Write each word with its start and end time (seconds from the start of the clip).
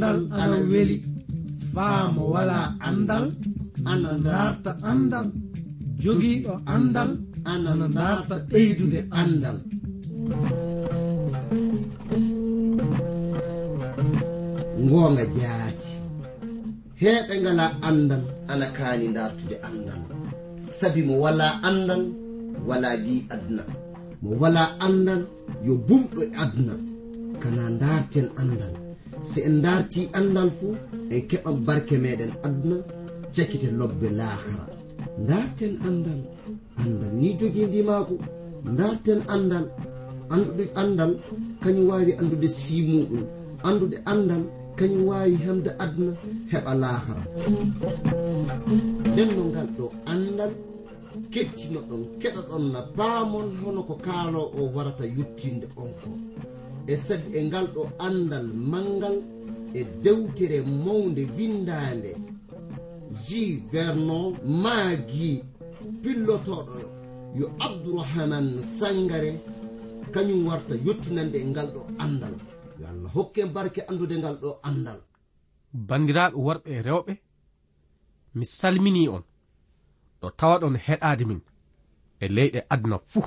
andal 0.00 0.18
ana 0.32 0.56
weli. 0.72 0.96
Faamo 1.74 2.22
wala 2.34 2.58
andal 2.88 3.24
ana 3.92 4.10
darta 4.26 4.72
andal. 4.90 5.26
Jogiiɗo 6.02 6.52
andal 6.74 7.10
ana 7.52 7.86
darta 7.98 8.34
ɓeydude 8.50 9.00
andal. 9.20 9.56
Ngoonga 14.84 15.24
jaati. 15.36 15.90
Heeɓe 17.00 17.34
ngala 17.42 17.66
andal 17.88 18.22
ana 18.52 18.66
kaani 18.76 19.06
dartude 19.16 19.56
andal. 19.68 20.00
Sabi 20.78 21.00
mo 21.08 21.14
wala 21.24 21.46
andal 21.68 22.02
wala 22.68 22.90
bi 23.04 23.14
aduna. 23.34 23.64
Mo 24.22 24.30
wala 24.42 24.62
andal 24.86 25.22
yo 25.66 25.74
bumɗo 25.86 26.20
e 26.24 26.28
aduna. 26.42 26.74
Kana 27.42 27.64
darten 27.82 28.28
andal. 28.40 28.79
so 29.22 29.40
en 29.48 29.60
darti 29.62 30.08
andal 30.18 30.50
fuu 30.58 30.74
en 31.10 31.20
keɓan 31.28 31.56
barke 31.66 31.94
meɗen 32.04 32.32
aduna 32.46 32.76
cakkite 33.34 33.68
lobbe 33.78 34.08
lahara. 34.18 34.66
Darten 35.28 35.72
andal 35.88 36.20
andal 36.82 37.12
ni 37.20 37.28
jogii 37.38 37.66
darten 38.78 39.20
andal 39.34 39.66
anduɗe 40.34 40.64
andal 40.82 41.12
kañum 41.62 41.86
wawi 41.90 42.12
andude 42.20 42.48
simuɗum 42.60 43.22
andude 43.68 43.96
andal 44.12 44.42
kañum 44.78 45.02
wawi 45.10 45.34
hemde 45.44 45.70
aduna 45.84 46.12
heɓa 46.50 46.72
lahara. 46.82 47.22
Nden 49.12 49.28
no 49.36 49.42
ngal 49.50 49.68
ɗo 49.76 49.84
andal 50.12 50.52
kettino 51.32 51.80
ɗon 51.88 52.02
keɗa 52.20 52.40
ɗon 52.48 52.64
na 52.72 52.80
paamon 52.96 53.46
hono 53.60 53.80
ko 53.88 53.94
kaalo 54.06 54.40
o 54.58 54.60
warata 54.74 55.04
yettinde 55.16 55.66
on 55.82 55.90
ko. 56.02 56.10
e 56.86 56.96
sed 56.96 57.22
e 57.34 57.40
ngal 57.44 57.66
ɗo 57.74 57.82
andal 57.98 58.46
mangal 58.72 59.16
e 59.74 59.84
dewtere 60.02 60.58
mawde 60.62 61.22
windande 61.36 62.12
ji 63.24 63.62
vernon 63.72 64.36
maagi 64.62 65.42
pillotoɗo 66.02 66.78
yo 67.38 67.46
abdourahaman 67.66 68.62
sangare 68.62 69.30
kañum 70.12 70.46
warta 70.48 70.74
yettinande 70.86 71.38
e 71.38 71.44
ngal 71.50 71.68
ɗo 71.74 71.80
andal. 72.04 72.34
Yo 72.80 72.86
allah 72.92 73.10
hokke 73.14 73.42
barke 73.54 73.80
andude 73.90 74.16
ngal 74.18 74.36
ɗo 74.42 74.50
andal. 74.68 75.00
Bandiraɓe 75.88 76.36
worɓe 76.46 76.68
e 76.76 76.82
rewɓe 76.86 77.12
mi 78.34 78.44
salmini 78.44 79.08
on. 79.08 79.22
Ɗo 80.20 80.28
tawaɗon 80.38 80.76
heɗade 80.86 81.24
min 81.30 81.40
e 82.20 82.26
leyɗe 82.36 82.60
aduna 82.72 82.98
fuu. 83.10 83.26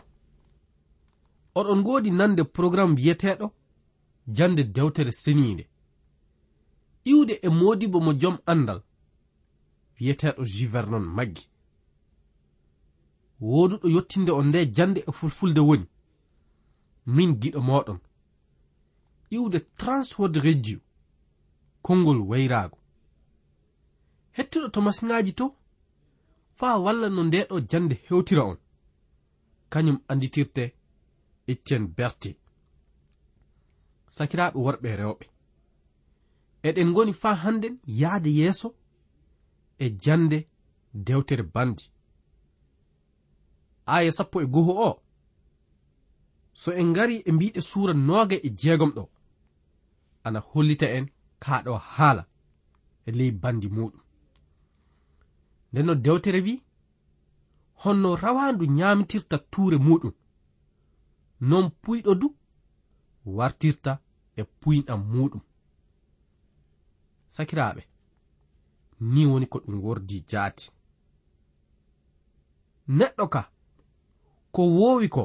oɗon 1.55 1.79
ngoodi 1.79 2.11
nande 2.11 2.43
programme 2.43 2.95
wiyeteɗo 2.95 3.47
jande 4.27 4.63
dewtere 4.63 5.11
seniinde. 5.11 5.69
Iwde 7.05 7.33
e 7.41 7.49
modibo 7.49 7.99
mo 7.99 8.13
jom 8.13 8.37
andal 8.45 8.81
wiyeteɗo 9.99 10.43
juvernon 10.45 11.05
maggi. 11.15 11.45
Wooduɗo 13.41 13.87
yottinde 13.95 14.31
on 14.31 14.47
nde 14.47 14.65
jande 14.75 14.99
e 15.07 15.11
fulfulde 15.11 15.59
woni 15.59 15.87
min 17.05 17.31
giɗo 17.41 17.59
moɗon 17.61 17.99
iwde 19.35 19.59
transword 19.59 20.35
radio 20.35 20.79
konngol 21.81 22.19
wayraago. 22.29 22.77
Hettuɗo 24.37 24.67
to 24.71 24.81
masiŋaaji 24.81 25.33
to 25.33 25.45
faa 26.55 26.77
walla 26.77 27.09
no 27.09 27.23
ndeɗo 27.23 27.59
jande 27.69 27.95
hewtira 28.07 28.43
on. 28.43 28.57
Kañum 29.69 29.97
anditirte 30.07 30.73
itten 31.51 31.83
berte 31.97 32.29
sakiraɓe 34.15 34.57
worɓe 34.65 34.89
rewɓe. 34.99 35.25
Eɗen 36.67 36.93
goni 36.95 37.13
faa 37.21 37.35
hannden 37.43 37.75
yahde 38.01 38.29
yeeso 38.39 38.67
e 39.83 39.85
jande 40.03 40.37
dewtere 40.93 41.43
bandi. 41.53 41.83
Aya 43.85 44.11
sappo 44.17 44.37
e 44.41 44.45
goho 44.53 44.73
o 44.89 45.03
so 46.53 46.71
en 46.71 46.87
ngari 46.91 47.15
e 47.25 47.31
mbiɗe 47.31 47.61
suura 47.69 47.93
nooga 47.93 48.35
e 48.35 48.49
jeegom 48.59 48.91
ɗo 48.97 49.03
ana 50.25 50.39
hollita 50.49 50.87
en 50.97 51.05
kaaɗo 51.43 51.73
haala 51.93 52.23
e 53.07 53.11
ley 53.17 53.31
bandi 53.41 53.67
muɗum 53.75 54.01
nden 55.71 55.85
no 55.87 55.93
dewtere 56.05 56.39
wi 56.45 56.53
honno 57.83 58.09
rawandu 58.23 58.63
ñaamitirta 58.77 59.37
tuure 59.51 59.77
muɗum 59.87 60.13
non 61.49 61.65
puyɗo 61.81 62.13
du 62.21 62.27
wartirta 63.25 63.91
e 64.39 64.41
puyɗam 64.59 65.01
muɗum. 65.11 65.41
Sakiraɓe 67.35 67.81
ni 69.11 69.21
woni 69.29 69.47
ko 69.51 69.57
ɗum 69.65 69.77
wordi 69.85 70.17
jaati. 70.29 70.65
Neɗɗo 72.97 73.25
ka 73.33 73.41
ko 74.53 74.61
woowi 74.77 75.07
ko 75.15 75.23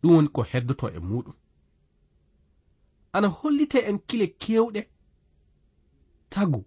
ɗum 0.00 0.12
woni 0.16 0.28
ko 0.34 0.40
heddoto 0.50 0.86
e 0.96 0.98
muɗum. 1.08 1.36
Ana 3.14 3.28
hollite 3.38 3.78
en 3.88 3.98
kile 4.08 4.26
kewɗe 4.42 4.80
tagu 6.32 6.60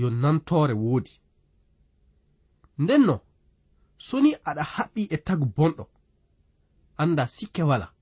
yo 0.00 0.06
nantore 0.10 0.74
woodi. 0.82 1.12
Ndenno 2.78 3.14
soni 4.06 4.30
aɗa 4.48 4.62
haɓɓi 4.74 5.02
e 5.14 5.16
tagu 5.26 5.46
bonɗo 5.56 5.84
anda 7.02 7.26
sikke 7.36 7.62
wala 7.62 7.97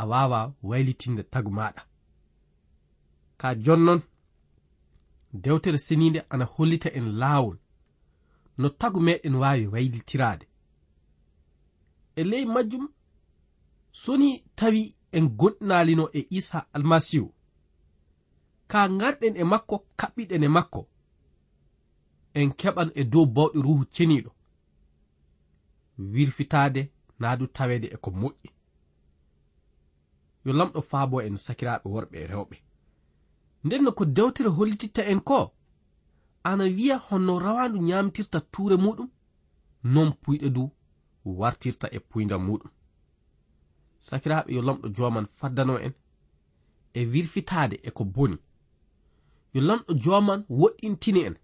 a 0.00 0.06
wawa 0.06 0.54
waylitinde 0.62 1.22
tagu 1.22 1.50
maɗa. 1.50 1.82
Ka 3.36 3.54
jonnon 3.54 4.00
dewtere 5.32 5.78
seninde 5.78 6.20
ana 6.30 6.44
hollita 6.44 6.88
en 6.98 7.06
laawol 7.20 7.58
no 8.58 8.68
tagu 8.68 9.00
meɗen 9.00 9.34
wawi 9.42 9.66
waylitirade. 9.72 10.46
E 12.16 12.22
ley 12.30 12.44
majjum 12.44 12.88
soni 14.02 14.44
tawi 14.58 14.82
en 15.12 15.26
gonɗinaalino 15.38 16.04
e 16.12 16.26
isa 16.38 16.58
almasihu 16.74 17.28
ka 18.70 18.80
garɗen 19.00 19.36
e 19.36 19.44
makko 19.52 19.76
kaɓɓiɗen 19.98 20.44
e 20.44 20.48
makko 20.56 20.82
en 22.38 22.50
keɓan 22.60 22.90
e 22.94 23.02
dow 23.12 23.26
bawɗe 23.34 23.58
ruhu 23.64 23.84
ceniɗo 23.94 24.30
wirfitade 26.12 26.82
naadu 27.20 27.46
tawede 27.46 27.56
taweede 27.56 27.94
e 27.94 27.96
ko 28.04 28.10
moƴƴi. 28.10 28.59
yo 30.44 30.52
lamɗo 30.52 30.80
faabo 30.90 31.16
en 31.22 31.36
sakiraaɓe 31.36 31.86
worɓe 31.94 32.16
e 32.22 32.26
rewɓe. 32.26 32.56
Nden 33.64 33.82
no 33.84 33.92
ko 33.92 34.04
dewtere 34.04 34.48
hollititta 34.48 35.02
en 35.12 35.20
ko 35.20 35.54
ana 36.42 36.64
wiya 36.64 36.96
honno 37.08 37.38
rawandu 37.38 37.78
ñaamtirta 37.88 38.40
tuure 38.52 38.76
muɗum 38.76 39.08
non 39.84 40.10
puyɗe 40.22 40.48
du 40.56 40.70
wartirta 41.24 41.88
e 41.92 41.98
puyndam 42.00 42.42
muɗum. 42.46 42.70
Sakiraaɓe 44.00 44.50
yo 44.54 44.62
lamɗo 44.62 44.88
jooman 44.96 45.26
faddano 45.26 45.74
en 45.78 45.92
e 46.94 47.00
wirfitaade 47.12 47.76
e 47.82 47.90
ko 47.90 48.04
boni. 48.04 48.36
Yo 49.54 49.60
lamɗo 49.60 49.94
jooman 50.02 50.40
woɗɗintini 50.48 51.20
en 51.28 51.36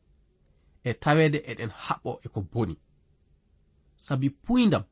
e 0.85 0.95
taweede 1.03 1.39
eɗen 1.51 1.71
haɓɓo 1.85 2.11
e 2.25 2.29
ko 2.29 2.41
boni. 2.53 2.77
Sabi 3.97 4.31
puyndam 4.31 4.85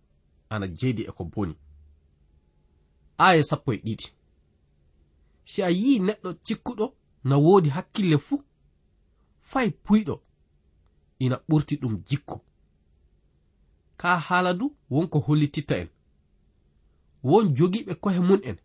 ana 0.51 0.67
jeydi 0.69 1.03
e 1.03 1.13
ko 1.13 1.25
boni. 1.25 1.55
aya 3.19 3.43
sappo 3.45 3.73
e 3.73 3.77
ɗiɗi. 3.77 4.07
Si 5.45 5.63
a 5.63 5.71
yi 5.71 5.99
neɗɗo 6.01 6.33
cikkuɗo 6.45 6.87
na 7.25 7.37
woodi 7.37 7.69
hakkille 7.69 8.19
fuu 8.19 8.43
fay 9.41 9.71
puyɗo 9.71 10.15
ina 11.19 11.37
ɓurti 11.49 11.77
ɗum 11.81 11.95
jikku 12.09 12.41
ka 13.97 14.19
haala 14.19 14.55
du 14.55 14.77
wonko 14.91 15.19
hollititta 15.27 15.77
en. 15.79 15.89
Won 17.23 17.55
jogiɓe 17.57 17.95
kohe 17.95 18.21
mun 18.21 18.41
en. 18.45 18.57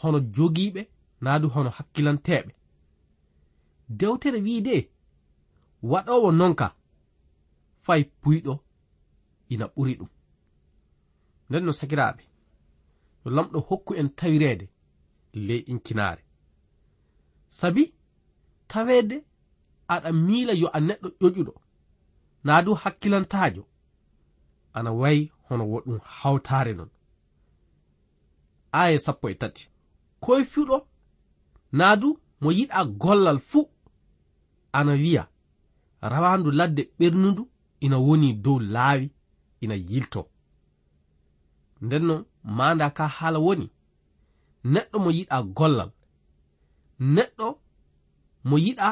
Hono 0.00 0.18
jogiɓe 0.34 0.88
naa 1.20 1.38
du 1.38 1.48
hono 1.48 1.70
hakkilanteɓe 1.70 2.52
dewtere 3.88 4.38
wi 4.40 4.60
de 4.62 4.90
waɗowo 5.82 6.30
nonka 6.32 6.76
fay 7.84 8.04
puyɗo 8.22 8.54
ina 9.48 9.66
ɓuri 9.74 9.94
ɗum. 9.98 10.08
Nden 11.48 11.64
no 11.64 11.72
sakiraɓe 11.72 12.22
yo 13.24 13.30
lamɗo 13.36 13.58
hokku 13.68 13.94
en 13.94 14.08
tawirede 14.18 14.66
ley 15.32 15.58
inkinaare 15.72 16.24
sabi 17.48 17.94
tawede 18.66 19.24
aɗa 19.94 20.12
miila 20.12 20.52
yo 20.52 20.68
a 20.76 20.78
neɗɗo 20.80 21.08
ƴoƴuɗo 21.20 21.52
naa 22.44 22.62
du 22.64 22.74
hakkilantajo 22.74 23.62
ana 24.76 24.90
wayi 24.92 25.32
hono 25.48 25.64
woɗɗum 25.72 25.98
hawtare 26.18 26.72
non. 26.74 26.90
Aya 28.72 28.98
sappo 28.98 29.28
e 29.30 29.34
tati 29.34 29.68
koye 30.20 30.44
fiɗo 30.44 30.76
naa 31.72 31.96
du 31.96 32.08
mo 32.40 32.50
yiɗa 32.58 32.84
gollal 33.02 33.38
fuu 33.38 33.70
ana 34.72 34.92
wiya 34.92 35.28
rawandu 36.00 36.50
ladde 36.50 36.82
ɓernundu 36.98 37.42
ina 37.80 37.98
woni 37.98 38.32
dow 38.44 38.58
laawi 38.60 39.10
ina 39.60 39.74
yiltoo 39.74 40.26
nden 41.82 42.04
no 42.08 42.14
manda 42.56 42.86
ka 42.96 43.04
haala 43.16 43.38
woni 43.46 43.66
neɗɗo 44.72 44.96
mo 45.04 45.10
yiɗa 45.18 45.36
gollal. 45.56 45.90
Neɗɗo 47.14 47.46
mo 48.48 48.56
yiɗa 48.64 48.88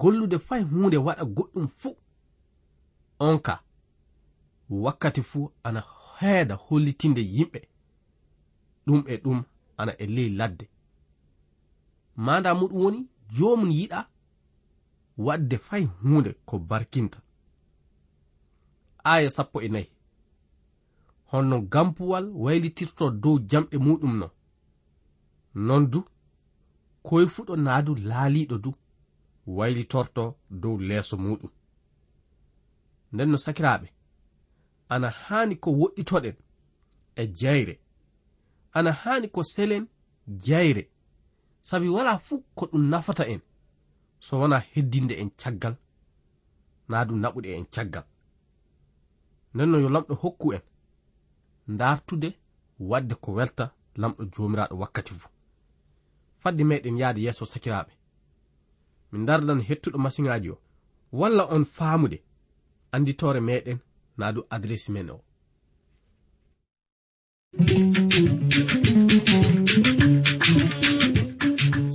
gollude 0.00 0.38
fay 0.38 0.62
hunde 0.70 0.96
waɗa 1.06 1.24
goɗɗum 1.36 1.66
fuu. 1.78 1.96
On 3.18 3.38
ka 3.46 3.54
wakkati 4.70 5.22
fuu 5.30 5.52
ana 5.66 5.80
heeda 6.18 6.54
hollitinde 6.64 7.22
yimɓe. 7.34 7.60
Ɗum 8.86 9.00
e 9.12 9.14
ɗum 9.24 9.38
ana 9.76 9.92
e 10.02 10.06
ley 10.06 10.28
ladde. 10.38 10.66
Manda 12.16 12.54
muɗum 12.54 12.78
woni 12.82 13.00
jomum 13.36 13.70
yiɗa 13.70 14.00
wadde 15.24 15.56
fay 15.58 15.84
hunde 16.02 16.30
ko 16.44 16.58
barkinta. 16.58 17.18
Aya 19.04 19.30
sappo 19.30 19.60
e 19.62 19.68
nayi. 19.68 19.91
honno 21.32 21.60
gampuwal 21.72 22.26
waylitirto 22.44 23.10
dow 23.10 23.38
jamɗe 23.50 23.76
muɗum 23.78 24.14
no. 24.20 24.30
Non 25.54 25.82
du 25.90 26.00
koye 27.02 27.26
fuɗo 27.34 27.56
naadu 27.56 27.92
laaliɗo 27.94 28.56
du 28.64 28.70
waylitorto 29.46 30.24
dow 30.50 30.76
leeso 30.88 31.16
muɗum. 31.16 31.50
Nden 33.12 33.30
no 33.30 33.36
sakiraaɓe 33.44 33.88
ana 34.88 35.08
haani 35.10 35.54
ko 35.62 35.70
woɗɗitoɗen 35.80 36.36
e 37.20 37.22
jayre. 37.38 37.74
Ana 38.72 38.92
haani 38.92 39.28
ko 39.34 39.42
selen 39.42 39.84
jayre. 40.44 40.82
Sabi 41.60 41.88
wala 41.88 42.18
fuu 42.18 42.44
ko 42.54 42.66
ɗum 42.66 42.84
nafata 42.90 43.24
en 43.32 43.40
so 44.20 44.38
wona 44.40 44.58
heddinde 44.72 45.14
en 45.22 45.30
caggal 45.40 45.76
naa 46.88 47.04
ɗum 47.06 47.18
naɓuɗe 47.20 47.48
en 47.58 47.64
caggal. 47.74 48.04
Nden 49.54 49.70
no 49.70 49.78
yo 49.78 49.88
lamɗo 49.88 50.14
hokku 50.22 50.52
en 50.54 50.62
dartude 51.78 52.28
wadde 52.78 53.14
ko 53.14 53.32
welta 53.32 53.64
lamɗo 54.00 54.22
jomiraɗo 54.34 54.74
wakkati 54.82 55.14
fuu. 55.14 55.30
Fadde 56.42 56.62
meɗen 56.64 56.98
yahde 56.98 57.20
yeeso 57.24 57.44
sakiraɓe 57.52 57.92
min 59.12 59.26
dardan 59.26 59.60
hettuɗo 59.68 59.98
masiŋaji 59.98 60.50
o. 60.50 60.58
Walla 61.12 61.44
on 61.54 61.64
faamude 61.64 62.18
anditore 62.92 63.40
meɗen 63.40 63.78
naa 64.18 64.32
du 64.32 64.40
adresse 64.50 64.88
men 64.92 65.10
o. 65.10 65.18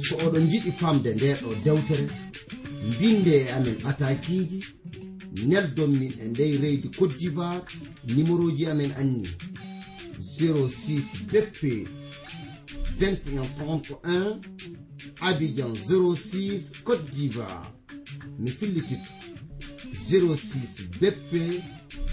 So 0.03 0.13
oɗon 0.25 0.45
jiɗi 0.51 0.71
famde 0.79 1.09
nde 1.15 1.27
ɗo 1.41 1.49
dewtere 1.63 2.05
mbinde 2.87 3.33
e 3.41 3.51
amen 3.55 3.77
atakiji 3.89 4.59
neldon 5.49 5.91
min 5.99 6.13
e 6.21 6.25
ndey 6.31 6.57
reydi 6.61 6.87
cote 6.97 7.15
d'ivoire 7.19 7.65
numéro 8.15 8.51
ji 8.57 8.65
amen 8.67 8.91
anni 9.01 9.29
06 10.19 11.23
bp 11.31 11.87
2131 12.99 14.41
abidjan 15.21 15.73
06 15.75 16.71
côte 16.83 17.09
d'ivoire. 17.09 17.71
Mi 18.39 18.49
fillititto 18.49 19.11
06 19.93 20.83
bp 20.99 21.61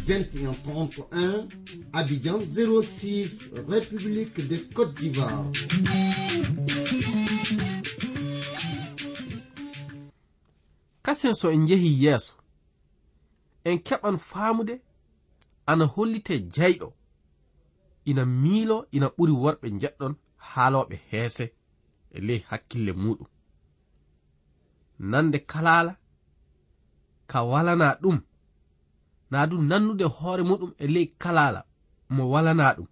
2131 0.07 1.49
abidjan 1.93 2.41
06 2.45 3.51
république 3.69 4.47
de 4.49 4.57
côte 4.75 4.95
d'ivoire. 4.95 5.51
Kasen 11.03 11.35
so 11.35 11.51
en 11.51 11.67
jehi 11.67 12.05
yeeso 12.05 12.35
en 13.65 13.79
keɓan 13.79 14.19
faamude 14.19 14.81
ana 15.67 15.85
hollite 15.85 16.35
jayɗo 16.55 16.93
ina 18.05 18.25
miilo 18.43 18.77
ina 18.97 19.07
ɓuri 19.17 19.33
worɓe 19.43 19.67
jeɗɗon 19.81 20.15
haaloɓe 20.51 20.97
heese 21.11 21.45
e 22.17 22.19
ley 22.27 22.41
hakkille 22.49 22.93
muɗum 22.93 23.29
nande 25.11 25.39
kalala 25.39 25.93
ka 27.27 27.43
walana 27.43 27.95
ɗum. 28.03 28.19
Na 29.31 29.47
du 29.47 29.57
nannude 29.71 30.05
hoore 30.05 30.43
muɗum 30.43 30.73
e 30.79 30.87
ley 30.95 31.07
kalala 31.23 31.61
mo 32.15 32.23
walana 32.33 32.75
ɗum. 32.77 32.89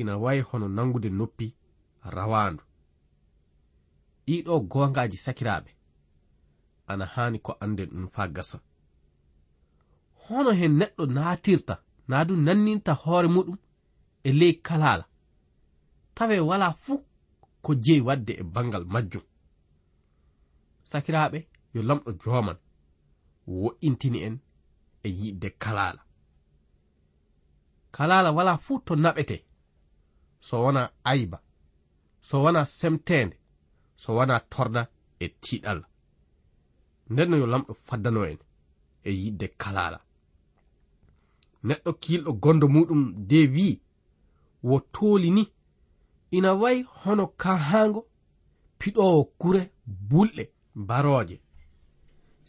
Ina 0.00 0.12
wayi 0.22 0.40
hono 0.48 0.68
nangude 0.68 1.08
noppi 1.18 1.46
rawandu 2.14 2.62
ɗiɗo 4.26 4.54
gongaji 4.70 5.16
sakiraɓe 5.24 5.70
ana 6.90 7.04
hani 7.14 7.38
ko 7.38 7.52
anden 7.60 7.88
ɗum 7.90 8.08
fa 8.14 8.28
gasa. 8.28 8.58
Hono 10.24 10.50
hen 10.60 10.72
neɗɗo 10.80 11.06
natirta 11.06 11.74
na 12.08 12.24
du 12.24 12.34
nanninta 12.36 12.92
hoore 13.02 13.28
muɗum 13.28 13.56
e 14.28 14.30
ley 14.40 14.54
kalala 14.66 15.04
tawe 16.16 16.36
wala 16.50 16.68
fuu 16.82 17.00
ko 17.64 17.70
jeyi 17.84 18.00
wadde 18.08 18.32
e 18.42 18.44
bangal 18.54 18.84
majjum. 18.92 19.24
Sakiraɓe 20.90 21.38
yo 21.74 21.80
lamɗo 21.88 22.10
joman 22.22 22.58
wo'intini 23.46 24.18
en 24.26 24.36
e 25.06 25.08
yiɗde 25.18 25.48
kalala 25.62 26.02
kalala 27.94 28.30
wala 28.36 28.52
fuu 28.64 28.78
to 28.86 28.94
naɓete 29.02 29.36
so 30.46 30.54
wona 30.64 30.82
ayba 31.10 31.38
so 32.28 32.42
wona 32.44 32.60
semtende 32.78 33.36
so 34.02 34.08
wona 34.16 34.40
torda 34.52 34.82
e 35.24 35.26
tiɗal 35.42 35.80
nden 37.10 37.28
no 37.30 37.36
yo 37.42 37.46
lamɗo 37.52 37.72
faddano 37.86 38.20
en 38.32 38.38
e 39.08 39.10
yiɗde 39.20 39.46
kalala 39.62 39.98
neɗɗo 41.66 41.90
kilɗo 42.02 42.32
gondo 42.42 42.66
muɗum 42.74 43.02
de 43.28 43.38
wi'i 43.54 43.85
wo 44.68 44.76
tooli 44.94 45.30
ni 45.36 45.44
ina 46.36 46.50
wayi 46.60 46.80
hono 47.00 47.24
kahaango 47.42 48.00
piɗowo 48.78 49.20
kure 49.40 49.62
bulɗe 50.08 50.44
barooje 50.88 51.36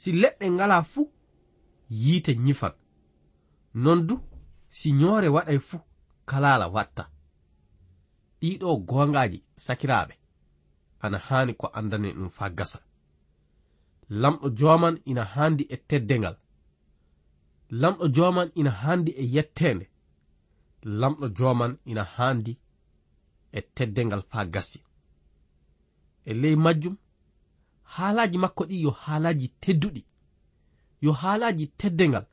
si 0.01 0.09
leɗɗe 0.21 0.45
ngala 0.55 0.77
fuu 0.91 1.05
yiite 1.89 2.31
nyifan. 2.45 2.73
Non 3.83 3.99
du 4.07 4.15
si 4.77 4.87
ñoore 4.99 5.27
waɗay 5.35 5.59
fuu 5.67 5.79
kalaala 6.29 6.67
watta. 6.75 7.03
Ɗiɗo 8.41 8.67
goongaaji 8.89 9.39
sakiraaɓe 9.65 10.13
ana 11.03 11.17
haani 11.27 11.53
ko 11.59 11.67
anndane 11.77 12.09
ɗum 12.17 12.29
faa 12.37 12.49
gasa. 12.57 12.79
Lamɗo 14.21 14.47
jooman 14.57 14.95
ina 15.05 15.23
haandi 15.33 15.63
e 15.69 15.77
teddengal 15.89 16.35
lamɗo 17.81 18.05
jooman 18.15 18.49
ina 18.59 18.71
haandi 18.81 19.11
e 19.11 19.23
yetteende. 19.35 19.85
lamɗo 20.99 21.27
joman 21.37 21.77
ina 21.85 22.03
handi 22.03 22.53
e 23.51 23.61
teddengal 23.75 24.23
fa 24.29 24.45
gasi 24.53 24.79
e 26.25 26.33
ley 26.41 26.55
majjum 26.55 26.95
haalaji 27.93 28.37
makko 28.37 28.63
ɗi 28.69 28.81
yo 28.85 28.91
haalaji 29.03 29.47
tedduɗi 29.63 30.01
yo 31.01 31.11
haalaji 31.21 31.65
teddengal 31.79 32.25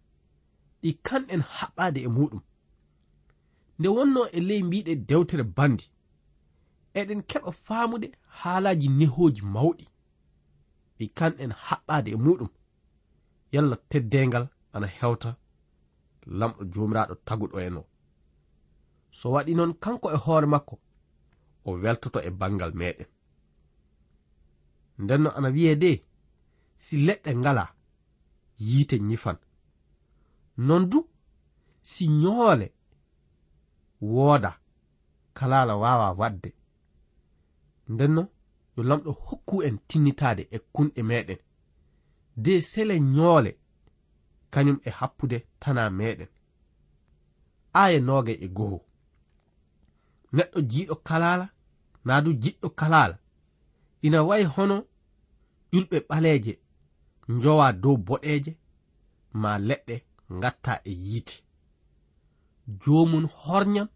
ɗi 0.82 0.90
kanɗen 1.06 1.42
haɓɓade 1.56 2.00
e 2.06 2.08
muɗum. 2.16 2.42
Nde 3.78 3.88
wonno 3.96 4.20
e 4.36 4.40
ley 4.48 4.62
mbiɗe 4.62 4.92
dewtere 5.08 5.44
bandi 5.56 5.86
eɗen 6.98 7.20
keɓa 7.30 7.50
faamude 7.64 8.08
haalaji 8.40 8.88
nehoji 8.98 9.42
mawɗi 9.54 9.86
ɗi 10.98 11.06
kanɗen 11.18 11.52
haɓɓade 11.66 12.10
e 12.16 12.18
muɗum. 12.24 12.50
Yalla 13.52 13.76
teddengal 13.90 14.44
ana 14.74 14.86
hewta 14.98 15.30
lamɗo 16.38 16.62
jomiraɗo 16.72 17.14
taguɗo 17.26 17.56
en 17.66 17.76
o 17.80 17.82
so 19.18 19.26
waɗi 19.34 19.52
noon 19.54 19.72
kanko 19.82 20.06
e 20.16 20.18
hoore 20.24 20.46
makko 20.52 20.74
o 21.68 21.70
weltoto 21.82 22.18
e 22.28 22.30
bangal 22.40 22.72
meɗen 22.80 23.08
ndenno 25.02 25.28
ana 25.36 25.48
wiye 25.54 25.72
de 25.82 25.90
si 26.84 26.94
leɗɗe 27.06 27.30
ngala 27.40 27.64
yiite 28.66 28.96
nyifan 29.08 29.38
non 30.66 30.82
du 30.90 30.98
si 31.90 32.04
ñoole 32.22 32.66
wooda 34.12 34.52
kalala 35.36 35.74
wawa 35.82 36.08
waɗde 36.20 36.50
ndenno 37.92 38.22
yo 38.76 38.82
lamɗo 38.88 39.10
hokku 39.26 39.54
en 39.66 39.76
tinnitaade 39.88 40.42
e 40.56 40.58
kunɗe 40.74 41.00
meɗen 41.10 41.40
de 42.44 42.52
sele 42.70 42.94
ñoole 43.14 43.52
kañum 44.52 44.78
e 44.88 44.90
happude 44.98 45.38
tana 45.60 45.82
meɗen 45.98 46.30
aya 47.82 48.00
noge 48.00 48.32
e 48.46 48.48
goho. 48.48 48.78
neɗɗo 50.36 50.58
jiiɗo 50.70 50.94
kalala 51.08 51.46
naa 52.06 52.20
du 52.24 52.30
jiɗɗo 52.42 52.68
kalala 52.80 53.16
ina 54.06 54.18
wayi 54.28 54.44
hono 54.54 54.76
ƴulɓe 55.72 55.96
ɓaleeje 56.08 56.52
njowa 57.34 57.66
dow 57.82 57.96
boɗeeje 58.06 58.52
ma 59.42 59.50
leɗɗe 59.68 59.94
ngatta 60.36 60.72
e 60.90 60.92
yiite. 61.04 61.36
Joomun 62.80 63.24
horñam 63.40 63.88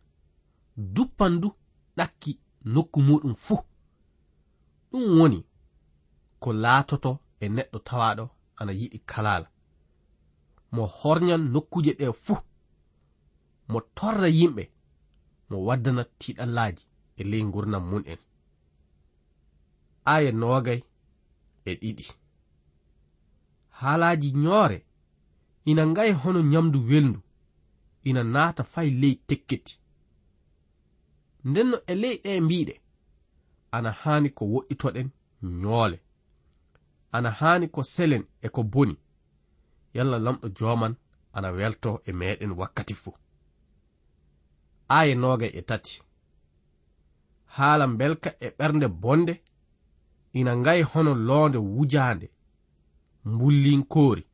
duppan 0.95 1.33
du 1.43 1.49
ɗakki 1.97 2.33
nokku 2.73 2.99
muɗum 3.07 3.35
fuu. 3.45 3.59
Ɗum 4.91 5.05
woni 5.19 5.39
ko 6.43 6.49
laatoto 6.63 7.11
e 7.41 7.47
neɗɗo 7.57 7.79
tawaɗo 7.89 8.25
ana 8.61 8.73
yiɗi 8.81 8.99
kalala 9.11 9.49
mo 10.75 10.83
horñan 10.99 11.43
nokkuje 11.53 11.93
ɗe 11.99 12.07
fuu 12.25 12.39
mo 13.71 13.79
torra 13.97 14.29
yimɓe 14.39 14.63
mo 15.49 15.57
waddana 15.67 16.03
tiɗallaji 16.21 16.83
e 17.17 17.23
ley 17.31 17.43
gurnam 17.53 17.85
mun 17.91 18.03
en. 18.13 18.19
Aya 20.15 20.33
nogay 20.41 20.81
e 21.65 21.73
ɗiɗi. 21.81 22.05
Haalaji 23.79 24.29
ñoore 24.43 24.79
ina 25.71 25.83
ngaye 25.91 26.13
hono 26.23 26.41
nyamdu 26.43 26.79
welndu 26.91 27.21
ina 28.09 28.23
naata 28.35 28.63
fay 28.73 28.89
ley 29.01 29.15
tekketi. 29.29 29.75
Ndenno 31.49 31.77
e 31.87 31.95
ley 32.03 32.17
ɗe 32.25 32.31
mbiɗe 32.45 32.75
ana 33.77 33.91
haani 34.01 34.29
ko 34.37 34.43
woɗɗitoɗen 34.53 35.09
ñoole 35.63 35.99
ana 37.17 37.31
haani 37.39 37.67
ko 37.75 37.81
selen 37.95 38.25
e 38.43 38.49
ko 38.55 38.63
boni. 38.73 38.97
Yalla 39.95 40.19
lamɗo 40.25 40.47
joman 40.59 40.95
ana 41.37 41.49
welto 41.59 41.91
e 42.09 42.13
meɗen 42.13 42.53
wakkati 42.61 42.95
fuu. 43.03 43.15
aya 44.89 45.15
nogay 45.15 45.51
e 45.55 45.63
tati. 45.63 46.03
Haala 47.45 47.87
belka 47.87 48.31
e 48.41 48.49
ɓernde 48.59 48.89
bonde 48.89 49.35
ina 50.33 50.57
ngayi 50.57 50.83
hono 50.83 51.15
loonde 51.15 51.59
wujaande 51.59 52.27
mbullinkoori. 53.25 54.25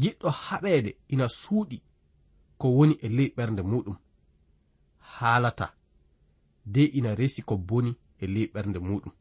Jiɗɗo 0.00 0.28
haɓeede 0.44 0.90
ina 1.08 1.26
suuɗi 1.40 1.78
ko 2.58 2.66
woni 2.76 2.94
e 3.02 3.08
ley 3.08 3.30
ɓernde 3.36 3.62
muɗum. 3.70 3.96
Haalata 4.98 5.66
de 6.64 6.82
ina 6.98 7.14
resi 7.14 7.42
ko 7.42 7.56
boni 7.56 7.92
e 8.18 8.26
ley 8.34 8.46
ɓernde 8.54 8.78
muɗum. 8.88 9.12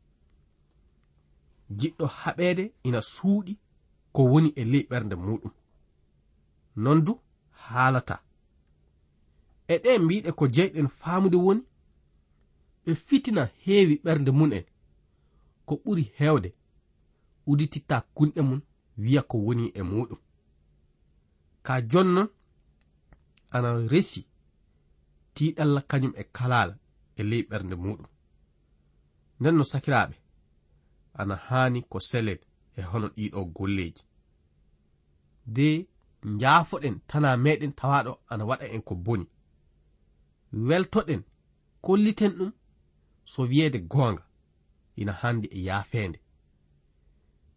Jiɗɗo 1.80 2.06
haɓeede 2.20 2.64
ina 2.84 3.02
suuɗi 3.02 3.54
ko 4.16 4.22
woni 4.32 4.50
e 4.56 4.64
ley 4.72 4.84
ɓernde 4.90 5.16
muɗum. 5.16 5.52
Non 6.76 7.00
du 7.06 7.14
haalata. 7.52 8.16
e 9.68 9.76
ɗe 9.84 9.92
mbiɗe 10.04 10.32
ko 10.38 10.46
jeyɗen 10.56 10.88
faamude 11.00 11.38
woni 11.46 11.64
ɓe 12.84 12.92
fitina 12.96 13.44
heewi 13.64 13.96
ɓernde 14.04 14.32
mun'en 14.32 14.66
ko 15.66 15.74
ɓuri 15.84 16.04
heewde 16.18 16.50
udititta 17.50 17.98
kunɗe 18.16 18.42
mum 18.50 18.62
wiya 18.98 19.22
ko 19.30 19.38
woni 19.46 19.66
e 19.80 19.82
muɗum. 19.82 20.20
Ka 21.66 21.82
jonnon 21.92 22.28
ana 23.56 23.70
resi 23.92 24.22
tiɗalla 25.34 25.82
kañum 25.90 26.14
e 26.22 26.24
kalala 26.36 26.74
e 27.20 27.22
ley 27.30 27.44
ɓernde 27.50 27.76
muɗum. 27.84 28.08
Nden 29.40 29.56
no 29.58 29.64
sakiraɓe 29.64 30.16
ana 31.20 31.36
haani 31.36 31.80
ko 31.92 32.00
selel 32.00 32.40
e 32.78 32.82
hono 32.90 33.08
ɗiɗo 33.16 33.40
golleji 33.56 34.02
de 35.56 35.68
njaafoɗen 36.24 36.96
tana 37.08 37.38
meɗen 37.38 37.74
tawaɗo 37.80 38.12
ana 38.30 38.44
waɗa 38.50 38.66
en 38.76 38.82
ko 38.82 38.96
boni. 38.96 39.26
weltoɗen 40.56 41.24
kolliten 41.82 42.32
ɗum 42.38 42.52
so 43.26 43.42
wiyeede 43.44 43.80
goonga 43.80 44.24
ina 44.96 45.12
handi 45.12 45.48
e 45.48 45.60
yaafeende. 45.68 46.20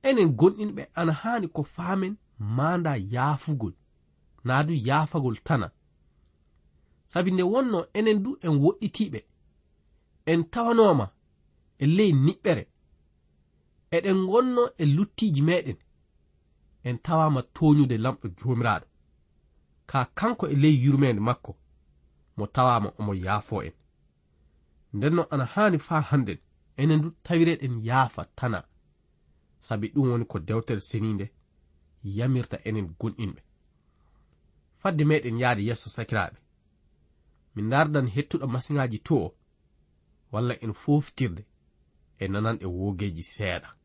Enen 0.02 0.28
gonɗinɓe 0.38 0.82
ana 0.94 1.12
haani 1.12 1.48
ko 1.48 1.62
faamen 1.62 2.16
maanda 2.38 2.96
yaafugol 2.96 3.74
naa 4.44 4.62
du 4.62 4.74
yaafagol 4.74 5.36
tana. 5.46 5.70
Sabi 7.06 7.30
nde 7.30 7.42
wonno 7.42 7.86
enen 7.94 8.22
du 8.22 8.30
en 8.46 8.54
woɗɗitiiɓe 8.62 9.20
en 10.26 10.44
tawanoma 10.52 11.06
e 11.78 11.86
ley 11.86 12.12
niɓɓere 12.12 12.64
eɗen 13.96 14.26
gonno 14.30 14.62
e 14.78 14.84
luttiiji 14.96 15.42
meɗen 15.42 15.78
en 16.88 16.98
tawama 16.98 17.42
toñude 17.42 17.96
lamɗo 18.04 18.26
joomiraaɗo. 18.38 18.86
Ka 19.86 20.04
kanko 20.18 20.44
e 20.48 20.56
ley 20.62 20.74
yurmeende 20.84 21.20
makko. 21.20 21.52
mo 22.38 22.46
tawama 22.46 22.92
omo 22.98 23.14
yaafo 23.14 23.62
en. 23.62 23.72
Ndenno 24.92 25.22
ana 25.30 25.44
haani 25.44 25.78
faa 25.78 26.00
hannden 26.00 26.38
enen 26.76 27.02
du 27.02 27.10
tawireɗen 27.10 27.84
yaafa 27.88 28.24
tana. 28.38 28.60
Sabi 29.60 29.88
ɗum 29.94 30.10
woni 30.10 30.24
ko 30.24 30.38
dewtere 30.38 30.80
seninde 30.80 31.26
yamirta 32.02 32.56
enen 32.68 32.94
gonɗinɓe. 33.00 33.40
Fadde 34.80 35.04
meɗen 35.04 35.38
yahde 35.42 35.62
yesso 35.68 35.90
sakiraaɓe. 35.90 36.38
Min 37.54 37.70
dardan 37.70 38.06
hettuɗo 38.14 38.46
masiŋaji 38.46 38.98
to 39.06 39.14
o 39.26 39.34
walla 40.32 40.54
en 40.64 40.72
foftirde 40.82 41.42
e 42.18 42.28
nananɗe 42.28 42.66
wogeji 42.66 43.22
seeɗa. 43.34 43.77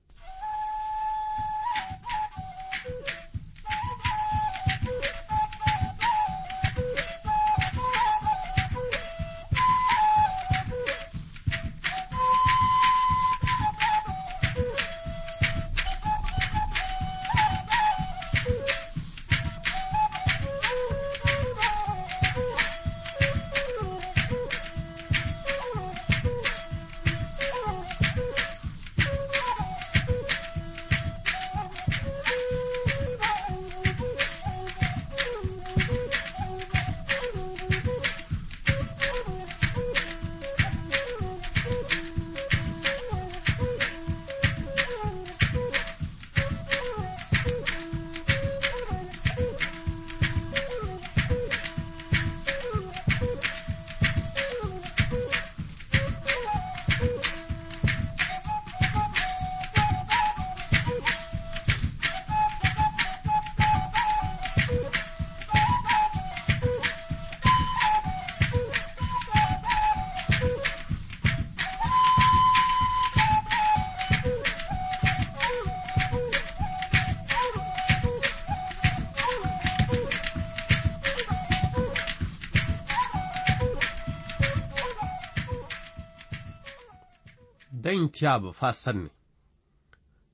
antiyoba 88.14 88.54
fa 88.54 88.74
sanne. 88.74 89.10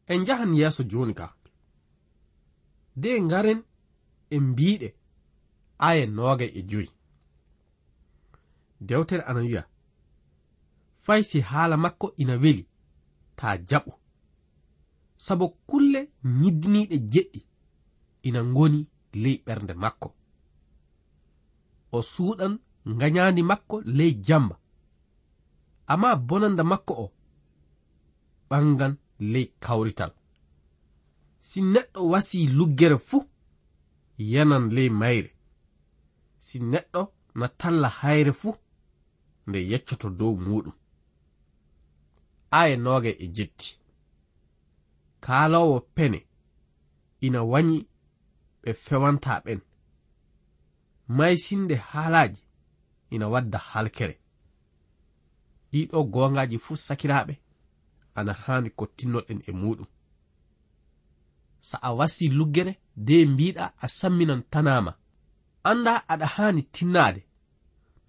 En 0.07 0.21
njahan 0.21 0.53
yeeso 0.55 0.83
jooni 0.83 1.13
ka. 1.13 1.35
De 2.95 3.21
ngaren 3.21 3.63
en 4.29 4.43
mbiɗe 4.51 4.89
aya 5.77 6.05
nooga 6.07 6.45
e 6.45 6.61
joyi. 6.69 6.89
Dewtere 8.81 9.23
ana 9.23 9.39
wiya 9.39 9.63
fay 11.05 11.23
si 11.23 11.39
haala 11.41 11.77
makko 11.77 12.13
ina 12.17 12.35
weli 12.43 12.63
taa 13.35 13.57
jaɓo 13.69 13.93
sabo 15.25 15.45
kulle 15.67 16.01
ñiddiniiɗe 16.39 16.97
jeɗɗi 17.11 17.39
ina 18.27 18.39
ngoni 18.43 18.79
ley 19.13 19.37
ɓernde 19.45 19.73
makko. 19.83 20.09
O 21.91 21.99
suuɗan 22.11 22.53
ngañaandi 22.95 23.41
makko 23.43 23.75
ley 23.97 24.11
jamba. 24.25 24.55
Amma 25.91 26.09
bonanda 26.27 26.63
makko 26.71 26.93
o 27.03 27.11
ɓangan 28.49 28.93
ley 29.19 29.45
kawrital. 29.63 30.11
Si 31.47 31.59
neɗɗo 31.73 31.99
wasi 32.11 32.39
luggere 32.57 32.97
fuu 33.07 33.21
yanan 34.31 34.65
ley 34.75 34.89
mayre. 34.89 35.31
Si 36.39 36.57
neɗɗo 36.71 37.01
na 37.39 37.47
talla 37.59 37.89
hayre 37.99 38.33
fuu 38.41 38.53
nde 39.47 39.59
yeccoto 39.71 40.07
dow 40.19 40.33
muɗum 40.45 40.75
aya 42.59 42.75
nooga 42.77 43.09
e 43.09 43.27
jetti. 43.35 43.69
Kaalowo 45.23 45.79
pene 45.95 46.19
ina 47.25 47.39
wanyi 47.51 47.77
ɓe 48.61 48.69
fewanta 48.73 49.33
ɓen 49.45 49.59
maysinde 51.17 51.75
haalaji 51.89 52.41
ina 53.13 53.25
wadda 53.33 53.57
halkere. 53.69 54.15
Ɗiɗo 55.71 55.97
gongaji 56.13 56.57
fuu 56.65 56.75
sakiraɓe 56.85 57.33
ana 58.15 58.33
haani 58.33 58.69
kottinnoɗen 58.69 59.41
e 59.47 59.51
muɗum 59.51 59.87
sa 61.61 61.77
a 61.81 61.93
wasi 61.93 62.25
luggere 62.29 62.73
de 62.95 63.25
mbiɗa 63.25 63.73
a 63.83 63.87
samminan 63.87 64.41
tanama 64.51 64.91
anda 65.69 65.93
aɗa 66.07 66.25
haani 66.35 66.61
tinnade 66.63 67.21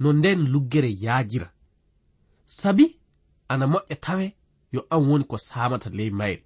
no 0.01 0.13
nden 0.13 0.41
luggere 0.53 0.91
yaajira. 1.05 1.49
Sabi 2.47 3.01
ana 3.49 3.67
moƴƴa 3.67 3.97
tawe 4.01 4.37
yo 4.73 4.81
an 4.91 5.01
woni 5.09 5.25
ko 5.25 5.37
samata 5.39 5.91
ley 5.91 6.11
mayre. 6.11 6.45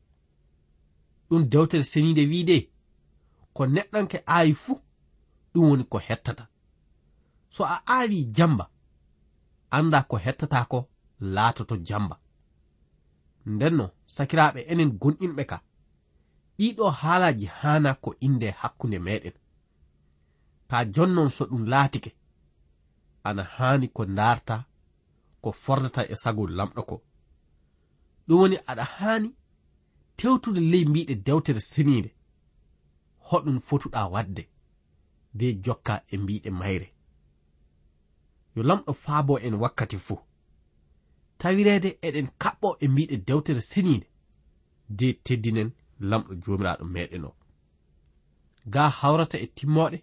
Ɗum 1.31 1.43
dewtere 1.51 1.85
senide 1.85 2.23
wiide 2.31 2.71
ko 3.55 3.67
neɗɗanke 3.67 4.19
aawi 4.27 4.55
fuu 4.55 4.81
ɗum 5.53 5.65
woni 5.71 5.85
ko 5.85 5.99
hettata. 5.99 6.49
So 7.51 7.65
a 7.65 7.77
aawi 7.87 8.25
jamba 8.37 8.71
anda 9.71 10.03
ko 10.03 10.17
hettata 10.17 10.65
ko 10.65 10.89
laatoto 11.21 11.77
jamba. 11.77 12.17
ndenno 13.47 13.87
sakiraaɓe 14.15 14.61
enen 14.73 14.91
gonɗinɓe 15.01 15.45
ka. 15.51 15.57
Ɗiɗo 16.59 16.85
haalaji 17.01 17.47
hana 17.47 17.91
ko 17.95 18.11
inde 18.27 18.49
hakkunde 18.61 18.99
meɗen. 19.07 19.37
Ta 20.69 20.77
jonnon 20.95 21.29
so 21.37 21.45
ɗum 21.51 21.65
laatike 21.73 22.11
ana 23.29 23.43
haani 23.43 23.89
ko 23.89 24.05
ndarta 24.05 24.57
ko 25.43 25.53
fordata 25.53 26.03
e 26.13 26.15
sagol 26.23 26.51
lamɗo 26.59 26.83
ko. 26.91 26.97
Ɗum 28.27 28.39
woni 28.41 28.57
aɗa 28.71 28.85
haani 28.97 29.29
tewtude 30.17 30.61
ley 30.61 30.85
mbiɗe 30.85 31.15
dewtere 31.27 31.61
seniinde 31.61 32.11
hoɗum 33.29 33.61
fotuɗa 33.67 34.01
wadde 34.13 34.43
de 35.39 35.47
jokka 35.65 35.95
e 36.13 36.17
mbiɗe 36.23 36.51
mayre. 36.51 36.89
Yo 38.57 38.63
lamɗo 38.63 38.93
faabo 38.95 39.39
en 39.39 39.55
wakkati 39.63 39.99
fuu. 39.99 40.19
tawirede 41.39 41.91
eɗen 42.07 42.29
kaɓɓo 42.41 42.69
e 42.83 42.89
mbiɗe 42.89 43.17
dewtere 43.27 43.61
senide 43.61 44.07
de 44.99 45.07
teddinen 45.25 45.71
lamɗo 46.09 46.33
jomiraɗo 46.43 46.85
meɗen 46.95 47.25
o. 47.25 47.33
Ga 48.73 48.83
hawrata 48.99 49.37
e 49.45 49.47
timmoɗe 49.57 49.99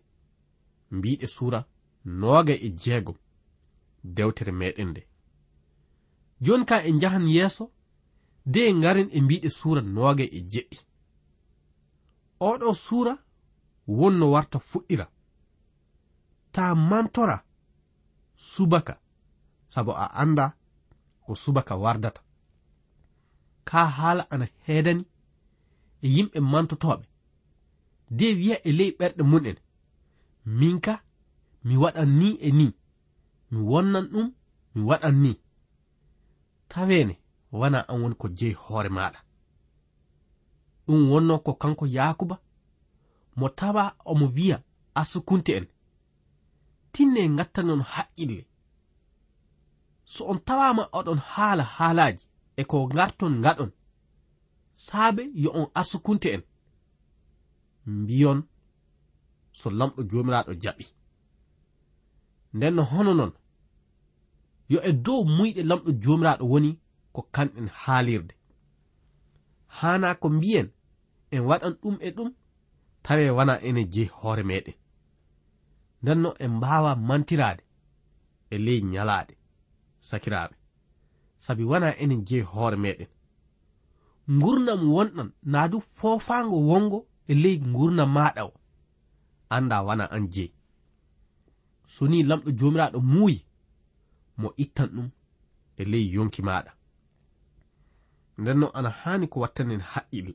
mbiɗe 0.92 1.28
suura 1.36 1.60
noga 2.06 2.54
e 2.54 2.68
jeegom 2.82 3.18
dewtere 4.04 4.52
meɗen 4.52 4.90
nde. 4.92 5.02
Joni 6.42 6.66
ka 6.66 6.76
en 6.88 6.96
njahan 6.96 7.26
yeeso 7.36 7.72
de 8.46 8.60
en 8.70 8.78
ngaren 8.80 9.10
e 9.12 9.22
mbiɗe 9.22 9.50
suura 9.50 9.82
noga 9.82 10.24
e 10.24 10.40
jeɗɗi. 10.52 10.78
Oɗo 12.50 12.74
suura 12.86 13.14
wonno 13.88 14.26
warta 14.34 14.60
fuɗɗira. 14.60 15.06
Ta 16.52 16.76
mantora 16.76 17.38
subaka 18.36 18.94
sabu 19.68 19.92
a 19.92 20.06
anda 20.22 20.56
ko 21.32 21.36
subaka 21.36 21.76
wardata. 21.76 22.22
Ka 23.64 23.86
haala 23.88 24.32
ana 24.32 24.48
heedani 24.66 25.06
e 26.02 26.08
yimɓe 26.16 26.40
mantotoɓe. 26.52 27.06
De 28.18 28.26
wiya 28.40 28.56
e 28.68 28.72
ley 28.78 28.92
ɓerɗe 29.00 29.24
mun'en 29.32 29.58
minka 30.60 30.94
mi 31.66 31.76
waɗan 31.84 32.10
ni 32.20 32.28
e 32.48 32.50
ni 32.60 32.68
mi 33.52 33.60
wonnan 33.72 34.06
ɗum 34.14 34.28
mi 34.74 34.82
waɗan 34.90 35.16
ni. 35.24 35.32
Tawene 36.72 37.16
wana 37.60 37.80
an 37.90 38.02
woni 38.02 38.16
ko 38.22 38.28
jeyi 38.38 38.54
hoore 38.64 38.90
maɗa 38.98 39.20
ɗum 40.86 41.02
wonno 41.12 41.36
ko 41.46 41.52
kanko 41.62 41.86
yakuba 41.96 42.36
mo 43.38 43.48
tawa 43.60 43.84
omo 44.12 44.26
wiya 44.36 44.58
asukunte 45.00 45.52
en. 45.60 45.66
Tinne 46.94 47.22
gattanon 47.38 47.82
haqqille. 47.94 48.51
so 50.14 50.22
on 50.32 50.40
tawama 50.48 50.84
oɗon 50.98 51.20
haala 51.32 51.64
haalaji 51.76 52.24
e 52.60 52.64
ko 52.70 52.78
garton 52.96 53.34
gaɗon 53.44 53.72
saabe 54.86 55.24
yo 55.44 55.50
on 55.60 55.68
asukunte 55.80 56.30
en 56.36 56.44
mbiyon 58.00 58.40
so 59.60 59.68
lamɗo 59.80 60.02
jomiraɗo 60.10 60.54
jaɓi. 60.64 60.86
Nden 62.54 62.74
no 62.76 62.84
hono 62.92 63.12
non 63.20 63.32
yo 64.72 64.80
e 64.90 64.92
dow 65.06 65.22
muyɗe 65.36 65.62
lamɗo 65.70 65.90
jomiraɗo 66.04 66.44
woni 66.52 66.70
ko 67.14 67.22
kanɗen 67.36 67.68
haalirde 67.82 68.34
hana 69.78 70.16
ko 70.22 70.28
mbiyen 70.36 70.68
en 71.34 71.42
waɗan 71.50 71.74
ɗum 71.82 71.96
e 72.08 72.10
ɗum 72.16 72.30
tawe 73.04 73.24
wana 73.38 73.54
ene 73.68 73.82
jehi 73.94 74.12
hoore 74.18 74.44
meɗen 74.50 74.76
nden 76.02 76.20
no 76.24 76.30
en 76.44 76.52
mbawa 76.58 76.92
mantirade 77.08 77.64
e 78.54 78.56
ley 78.66 78.82
nyalaɗe 78.92 79.34
sakiraaɓe. 80.10 80.56
Sabi 81.38 81.64
wana 81.64 81.88
enen 82.04 82.26
jeyi 82.28 82.44
hoore 82.52 82.78
meɗen. 82.84 83.08
Gurdam 84.42 84.82
wonɗan 84.96 85.30
naa 85.52 85.68
du 85.72 85.78
foofaango 85.98 86.58
wongo 86.70 87.00
e 87.28 87.34
ley 87.44 87.58
gurdam 87.76 88.10
maɗa 88.16 88.42
o. 88.50 88.54
Annda 89.56 89.78
wana 89.88 90.06
an 90.16 90.24
jeyi. 90.34 90.54
So 91.94 92.08
ni 92.08 92.24
lamɗo 92.30 92.50
joomiraaɗo 92.60 93.00
muuyi 93.14 93.38
mo 94.38 94.48
ittan 94.64 94.90
ɗum 94.96 95.08
e 95.78 95.84
ley 95.92 96.06
yonki 96.16 96.42
maɗa 96.42 96.72
ndenno 98.38 98.68
ana 98.78 98.90
haani 98.90 99.28
ko 99.32 99.38
wattanen 99.44 99.82
haqqille 99.92 100.34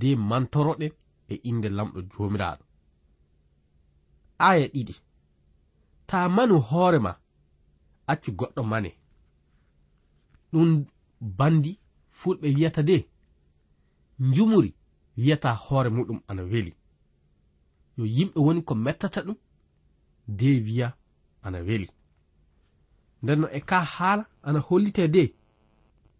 de 0.00 0.08
mantoroɗen 0.16 0.92
e 1.28 1.34
inde 1.48 1.68
lamɗo 1.68 1.98
joomiraaɗo. 2.12 2.64
Aya 4.38 4.66
ɗiɗi. 4.74 4.94
Ta 6.06 6.28
manu 6.28 6.56
hoore 6.60 6.98
ma 6.98 7.12
accu 8.06 8.30
goɗɗo 8.38 8.62
mane. 8.70 8.90
Ɗum 10.52 10.84
bandi 11.38 11.78
fulɓe 12.18 12.46
wiyata 12.56 12.82
de 12.88 12.96
njumuri 14.18 14.70
wiyata 15.16 15.50
hoore 15.64 15.90
muɗum 15.96 16.20
ana 16.28 16.42
weli. 16.42 16.72
Yo 17.96 18.04
yimɓe 18.16 18.38
woni 18.46 18.60
ko 18.68 18.74
mettata 18.74 19.20
ɗum 19.26 19.36
de 20.38 20.48
wiya 20.66 20.88
ana 21.42 21.58
weli. 21.66 21.88
Ndenno 23.22 23.46
e 23.56 23.60
ka 23.60 23.78
haala 23.94 24.24
ana 24.42 24.58
hollite 24.66 25.08
de 25.08 25.34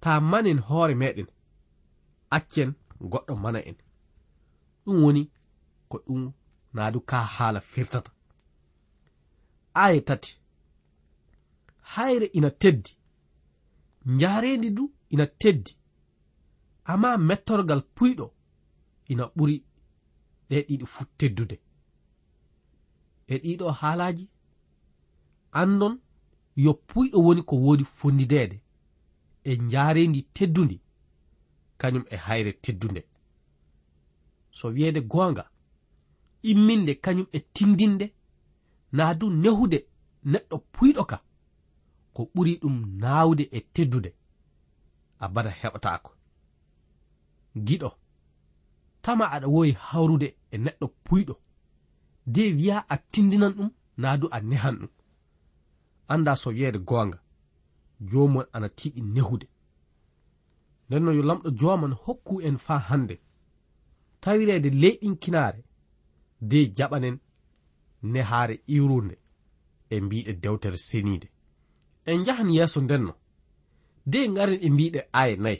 ta 0.00 0.20
manen 0.20 0.58
hoore 0.68 0.94
meɗen 0.94 1.26
accen 2.36 2.70
goɗɗo 3.10 3.34
mana 3.42 3.58
en. 3.68 3.76
Ɗum 4.84 4.96
woni 5.02 5.22
ko 5.88 5.96
ɗum 6.06 6.32
naadu 6.74 7.00
ka 7.00 7.18
haala 7.34 7.60
firtata. 7.60 8.10
Aya 9.74 10.00
tati 10.08 10.30
hayre 11.92 12.26
ina 12.38 12.50
teddi. 12.50 12.92
Njarendi 14.14 14.70
du 14.70 14.84
ina 15.14 15.26
teddi. 15.26 15.72
Amma 16.84 17.18
mettorgal 17.28 17.82
puyɗo 17.96 18.26
ina 19.12 19.24
ɓuri 19.36 19.56
ɗe 20.48 20.56
ɗiɗi 20.68 20.86
fu 20.86 21.02
teddude. 21.18 21.56
E 23.32 23.34
ɗiɗo 23.42 23.66
haalaji 23.80 24.24
andon 25.60 25.94
yo 26.56 26.72
puyɗo 26.88 27.18
woni 27.26 27.42
ko 27.42 27.54
wodi 27.56 27.84
fondideede 27.84 28.56
e 29.44 29.56
njarendi 29.56 30.20
teddundi 30.22 30.80
kañum 31.78 32.04
e 32.10 32.16
hayre 32.16 32.52
teddunde 32.52 33.02
so 34.50 34.68
wiyeede 34.68 35.00
goonga 35.00 35.50
imminde 36.42 36.94
kañum 36.94 37.26
e 37.32 37.40
tindinde 37.54 38.06
naa 38.92 39.14
du 39.14 39.30
nehude 39.30 39.78
neɗɗo 40.32 40.56
puyɗo 40.72 41.04
ka 41.10 41.16
ko 42.14 42.20
ɓuri 42.34 42.52
ɗum 42.62 42.76
naawde 43.02 43.44
e 43.56 43.60
teddude 43.74 44.10
a 45.18 45.28
bada 45.34 45.50
heɓataako. 45.60 46.10
Giɗo 47.66 47.90
tama 49.02 49.24
aɗa 49.34 49.46
wowi 49.54 49.72
hawrude 49.86 50.28
e 50.54 50.56
neɗɗo 50.64 50.86
puyɗo 51.04 51.34
de 52.34 52.42
wiya 52.58 52.76
a 52.88 52.96
tindinan 53.12 53.52
ɗum 53.56 53.70
naa 53.96 54.16
du 54.20 54.26
a 54.36 54.38
nehan 54.40 54.76
ɗum. 54.80 54.92
Annda 56.12 56.32
so 56.36 56.48
wiyeede 56.50 56.78
goonga 56.88 57.18
joomon 58.10 58.46
ana 58.52 58.68
tiiɗi 58.78 59.00
nehude. 59.14 59.46
Nden 60.86 61.02
no 61.04 61.10
yo 61.12 61.22
lamɗo 61.28 61.48
jooman 61.58 61.92
hokku 62.04 62.34
en 62.46 62.56
faa 62.66 62.80
hannde. 62.88 63.14
Tawireede 64.20 64.70
leyɗinkinaare 64.82 65.60
de 66.50 66.58
jaɓanen 66.76 67.16
nehaare 68.12 68.54
iwrunde 68.76 69.16
e 69.90 70.00
mbiɗe 70.00 70.32
dewtere 70.42 70.76
seniide. 70.88 71.28
en 72.06 72.20
njahan 72.20 72.50
yeeso 72.56 72.80
ndenno 72.80 73.14
de 74.06 74.18
en 74.24 74.34
garen 74.34 74.60
e 74.62 74.70
mbiɗe 74.70 75.00
aya 75.12 75.36
nayi. 75.36 75.58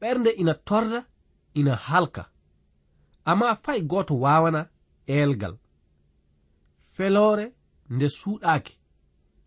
Ɓernde 0.00 0.30
ina 0.40 0.54
torda 0.54 1.06
ina 1.54 1.74
halka. 1.76 2.30
Amma 3.24 3.56
fay 3.64 3.80
gooto 3.90 4.14
wawana 4.24 4.70
eelgal. 5.06 5.54
Feloore 6.94 7.46
nde 7.90 8.06
suuɗaaki 8.18 8.74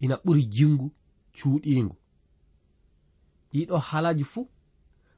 ina 0.03 0.15
ɓuri 0.25 0.43
jingu 0.55 0.87
cuuɗiingu. 1.35 1.95
Ɗiɗo 3.51 3.77
haalaji 3.87 4.23
fuu 4.31 4.49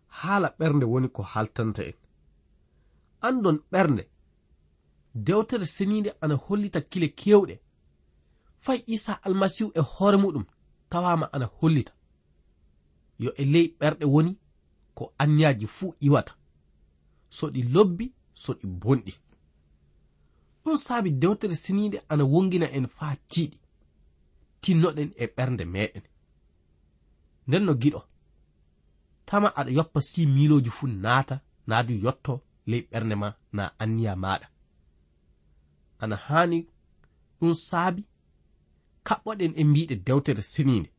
haala 0.07 0.47
ɓernde 0.59 0.85
woni 0.91 1.09
ko 1.09 1.21
haltanta 1.23 1.81
en. 1.89 1.97
Andon 3.21 3.57
ɓernde 3.71 4.03
dewtere 5.15 5.65
seniinde 5.65 6.11
ana 6.21 6.35
hollita 6.35 6.81
kile 6.81 7.07
kewɗe 7.19 7.55
fay 8.59 8.83
isa 8.87 9.13
almasihu 9.25 9.71
e 9.75 9.81
hoore 9.91 10.17
muɗum 10.17 10.45
tawama 10.89 11.25
ana 11.33 11.45
hollita. 11.45 11.93
Yo 13.19 13.31
e 13.41 13.43
ley 13.45 13.67
ɓerɗe 13.79 14.05
woni 14.13 14.31
ko 14.97 15.13
anniyaji 15.17 15.67
fuu 15.67 15.95
iwata. 15.99 16.33
So 17.29 17.47
ɗi 17.53 17.61
lobbi 17.73 18.05
so 18.33 18.53
ɗi 18.53 18.67
bonɗi. 18.81 19.13
Ɗum 20.63 20.77
saabi 20.77 21.09
dewtere 21.11 21.55
siniide 21.55 22.01
ana 22.09 22.23
wongina 22.23 22.67
en 22.77 22.87
faa 22.87 23.15
tiiɗi 23.31 23.57
tinnoɗen 24.61 25.09
e 25.15 25.25
ɓernde 25.35 25.63
meɗen 25.73 26.05
nden 27.47 27.63
no 27.65 27.73
giɗo 27.81 28.01
tama 29.27 29.47
aɗa 29.59 29.71
yoppa 29.77 29.99
si 30.01 30.25
miloji 30.35 30.69
fuu 30.77 30.87
naata 31.03 31.35
naadu 31.67 31.93
yotto 32.03 32.33
ley 32.69 32.81
ɓernde 32.91 33.15
ma 33.21 33.27
na 33.55 33.63
anniya 33.81 34.13
maɗa 34.23 34.47
ana 36.03 36.15
haani 36.25 36.57
ɗum 37.39 37.53
saabi 37.67 38.01
kaɓɓoɗen 39.09 39.53
e 39.61 39.63
mbiɗe 39.63 39.95
dewtere 40.07 40.41
seniinde 40.53 40.89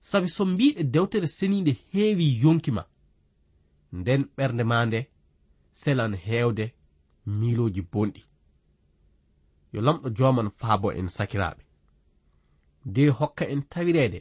sabi 0.00 0.28
so 0.28 0.44
mbiɗe 0.44 0.82
dewtere 0.94 1.26
seniinde 1.38 1.72
heewi 1.92 2.26
yonki 2.42 2.70
ma 2.76 2.82
nden 3.98 4.22
ɓernde 4.36 4.64
ma 4.70 4.86
nde 4.86 5.00
selan 5.80 6.14
heewde 6.26 6.64
miilooji 7.38 7.82
bonɗi. 7.92 8.22
Yo 9.72 9.80
lamɗo 9.86 10.08
joman 10.16 10.50
faabo 10.50 10.88
en 10.92 11.08
sakiraaɓe. 11.16 11.62
De 12.94 13.02
hokka 13.18 13.44
en 13.52 13.62
tawireede 13.72 14.20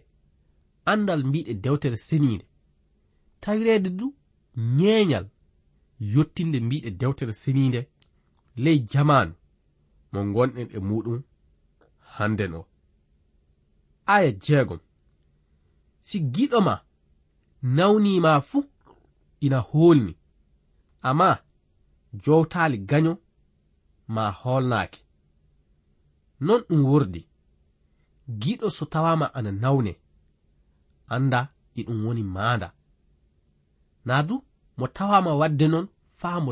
anndal 0.91 1.23
mbiɗe 1.29 1.53
dewtere 1.63 1.97
seniinde 2.07 2.45
tawireede 3.41 3.89
du 3.99 4.07
ñeeñal 4.77 5.25
yottinde 6.13 6.59
mbiɗe 6.59 6.89
dewtere 7.01 7.33
seniinde 7.33 7.81
ley 8.63 8.79
jamaanu 8.91 9.33
mo 10.11 10.19
gonɗen 10.33 10.67
e 10.77 10.79
muɗum 10.79 11.19
hannden 12.15 12.53
o 12.53 12.70
aya 14.13 14.31
jeegom 14.43 14.79
si 16.07 16.17
giɗo 16.33 16.59
ma 16.67 16.75
nawnima 17.75 18.31
fuu 18.49 18.65
ina 19.45 19.59
holni 19.71 20.13
amma 21.09 21.29
jowtaali 22.23 22.77
gaño 22.89 23.13
ma 24.15 24.23
holnaaki 24.41 25.01
non 26.45 26.61
ɗum 26.67 26.81
wordi 26.91 27.21
giɗo 28.41 28.67
so 28.77 28.83
tawama 28.93 29.25
ana 29.37 29.51
nawne 29.63 29.93
anda 31.15 31.39
e 31.75 31.81
ɗum 31.87 31.99
woni 32.05 32.23
maanda. 32.23 32.73
Na 34.05 34.23
du 34.23 34.35
mo 34.77 34.87
tawama 34.87 35.31
wadde 35.39 35.67
non 35.67 35.87
faamo 36.19 36.51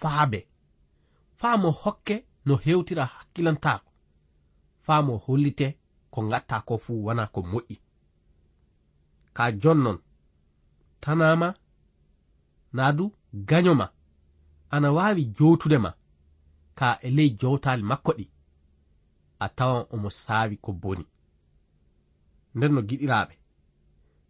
faabe 0.00 0.40
faa 1.40 1.56
mo 1.62 1.70
hokke 1.82 2.16
no 2.46 2.54
hewtira 2.64 3.04
hakkilantaako 3.14 3.90
faamo 4.86 5.16
hollite 5.24 5.66
ko 6.12 6.18
ngatta 6.28 6.56
ko 6.66 6.74
fuu 6.84 7.04
wona 7.06 7.24
ko 7.34 7.40
moƴƴi. 7.50 7.76
Ka 9.36 9.44
jonnon 9.62 9.98
tanama 11.02 11.48
na 12.72 12.92
du 12.92 13.04
gañoma 13.48 13.86
ana 14.74 14.88
wawi 14.96 15.24
jowtudema 15.36 15.90
ka 16.78 16.88
e 17.06 17.10
ley 17.16 17.30
jowtali 17.40 17.82
makko 17.90 18.12
ɗi 18.18 18.26
a 19.44 19.46
tawan 19.56 19.86
omo 19.94 20.08
saawi 20.10 20.56
ko 20.64 20.70
boni. 20.82 21.04
Nden 22.54 22.72
no 22.74 22.80
giɗiraɓe 22.88 23.34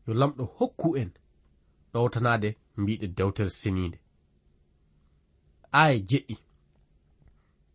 yo 0.07 0.12
lamɗo 0.21 0.45
hokku 0.57 0.88
en 1.01 1.11
ɗowtanade 1.92 2.49
mbiɗe 2.81 3.07
dewtere 3.16 3.51
seniinde. 3.61 3.99
Aya 5.81 5.97
jeɗɗi 6.09 6.37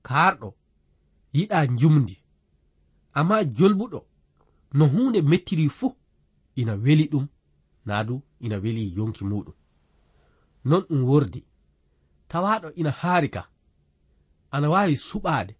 karɗo 0.08 0.50
yiɗa 1.38 1.60
jumdi 1.80 2.15
amma 3.20 3.38
jolbuɗo 3.58 4.00
no 4.78 4.86
hunde 4.94 5.20
mettiri 5.22 5.66
fuu 5.78 5.96
ina 6.56 6.74
weli 6.84 7.06
ɗum 7.12 7.26
naa 7.88 8.04
du 8.08 8.16
ina 8.46 8.58
weli 8.64 8.84
yonki 8.98 9.24
muɗum 9.30 9.56
non 10.70 10.82
ɗum 10.90 11.02
wordi 11.10 11.42
tawaɗo 12.28 12.68
ina 12.80 12.92
haari 12.92 13.30
ka. 13.36 13.42
Ana 14.52 14.70
waawi 14.70 14.96
suɓaade 15.08 15.54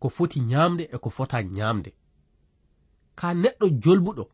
ko 0.00 0.08
foti 0.16 0.38
nyaamde 0.40 0.84
e 0.94 0.96
ko 0.98 1.10
fota 1.16 1.42
nyaamde 1.42 1.90
ka 3.18 3.26
neɗɗo 3.42 3.66
jolbuɗo 3.82 4.24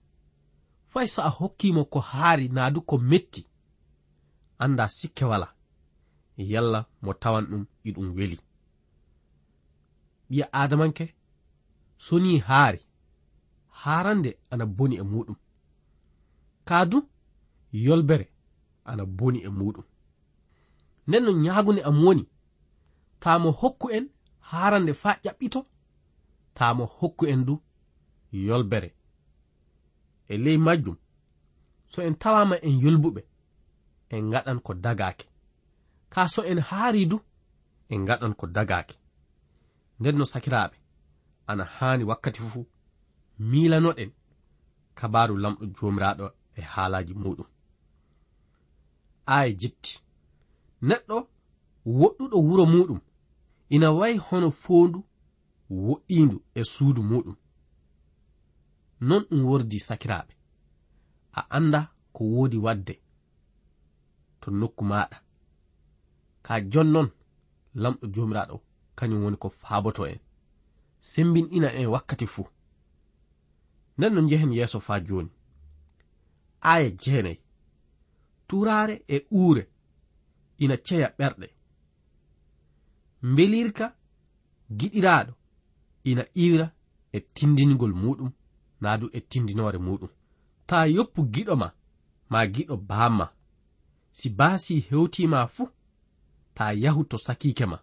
fay 0.92 1.06
so 1.12 1.20
a 1.22 1.28
hokkimo 1.38 1.82
ko 1.92 1.98
haari 2.10 2.48
naa 2.48 2.70
du 2.74 2.80
ko 2.80 2.98
metti 2.98 3.42
annda 4.58 4.84
sikke 4.88 5.24
wala. 5.30 5.48
Yalla 6.36 6.80
mo 7.02 7.12
tawan 7.22 7.44
ɗum 7.50 7.64
iɗum 7.88 8.08
weli. 8.16 8.38
Ɓiya 10.30 10.46
adamanke 10.52 11.04
so 12.04 12.18
ni 12.18 12.38
haari. 12.38 12.80
Haarande 13.68 14.38
ana 14.50 14.66
boni 14.66 14.96
e 14.96 15.02
muɗum. 15.02 15.36
Kaadu 16.64 16.98
yolbere 17.72 18.26
ana 18.84 19.04
boni 19.06 19.38
e 19.38 19.48
muɗum. 19.58 19.84
Nden 21.06 21.22
no 21.24 21.32
ñaagunde 21.44 21.82
am 21.88 21.98
woni 22.04 22.24
taamo 23.22 23.50
hokku 23.60 23.86
en 23.96 24.04
haarande 24.48 24.92
faa 25.02 25.16
ƴaɓɓito 25.24 25.60
taamo 26.56 26.84
hokku 26.98 27.24
en 27.32 27.40
du 27.46 27.54
yolbere. 28.46 28.90
E 30.28 30.34
ley 30.44 30.58
majjum 30.66 30.96
so 31.92 31.98
en 32.02 32.14
tawama 32.22 32.56
en 32.66 32.74
yolbuɓe 32.82 33.20
en 34.14 34.30
gaɗan 34.32 34.58
ko 34.66 34.72
dagaake. 34.84 35.26
Ka 36.12 36.22
so 36.28 36.40
en 36.50 36.58
haari 36.68 37.02
du 37.10 37.16
en 37.92 38.04
gaɗan 38.08 38.34
ko 38.40 38.46
dagaake. 38.56 38.94
Nden 40.00 40.16
no 40.18 40.24
sakiraaɓe 40.32 40.81
ana 41.52 41.64
haani 41.76 42.04
wakkati 42.10 42.40
fuu 42.52 42.64
miilanoɗen 43.50 44.10
kabaru 44.98 45.34
lamɗo 45.42 45.64
joomiraaɗo 45.76 46.26
e 46.58 46.60
haalaaji 46.72 47.14
muɗum 47.22 47.48
aaya 49.34 49.50
jitti. 49.60 49.92
Neɗɗo 50.88 51.16
woɗɗuɗo 51.98 52.36
wuro 52.46 52.64
muɗum 52.74 53.00
ina 53.74 53.88
wayi 53.98 54.16
hono 54.26 54.48
foondu 54.62 54.98
woɗɗiindu 55.86 56.36
e 56.58 56.62
suudu 56.72 57.02
muɗum 57.10 57.36
non 59.08 59.22
ɗum 59.28 59.40
wordi 59.48 59.78
sakiraaɓe 59.88 60.32
a 61.38 61.40
annda 61.56 61.80
ko 62.14 62.22
woodi 62.34 62.58
waɗde 62.66 62.94
to 64.40 64.48
nokku 64.60 64.82
maɗa 64.90 65.16
ka 66.46 66.54
jonnon 66.72 67.08
lamɗo 67.82 68.04
jomiraɗo 68.14 68.56
kañum 68.98 69.22
woni 69.24 69.36
ko 69.42 69.48
faaboto 69.60 70.02
en 70.12 70.18
sembinɗina 71.10 71.68
en 71.78 71.86
wakkati 71.94 72.26
fuu. 72.26 72.48
Nden 73.98 74.12
no 74.14 74.20
njehen 74.20 74.52
yeeso 74.58 74.80
faa 74.80 75.00
jooni. 75.06 75.30
Aya 76.60 76.90
jeenayi 76.90 77.38
turaare 78.48 78.94
e 79.08 79.16
uure. 79.30 79.62
Ina 80.58 80.76
ceya 80.86 81.08
ɓerɗe. 81.18 81.46
Mbelirka 83.22 83.86
giɗiraaɗo. 84.78 85.32
Ina 86.10 86.24
iwra 86.44 86.66
e 87.12 87.18
tindingol 87.34 87.94
muɗum 88.02 88.30
naadu 88.80 89.06
e 89.12 89.20
tindinoore 89.20 89.78
muɗum 89.78 90.10
taa 90.66 90.86
yoppu 90.86 91.20
giɗo 91.34 91.54
ma 91.62 91.68
ma 92.32 92.46
giɗo 92.54 92.76
baamma 92.76 93.26
si 94.18 94.28
baasi 94.38 94.74
hewtima 94.88 95.46
fuu 95.54 95.68
ta 96.54 96.64
yahu 96.82 97.04
to 97.04 97.16
sakiike 97.26 97.66
ma. 97.66 97.78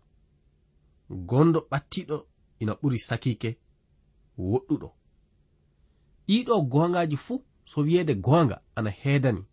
Gonɗo 1.29 1.59
ɓattiɗo 1.71 2.17
ina 2.59 2.73
ɓuri 2.81 2.99
sakike 3.07 3.49
woɗɗuɗo. 4.37 4.89
Ɗiɗo 6.27 6.55
gongaji 6.71 7.17
fuu 7.25 7.43
so 7.65 7.81
wiyeede 7.81 8.13
gonga 8.15 8.61
ana 8.75 8.89
heedani 8.89 9.43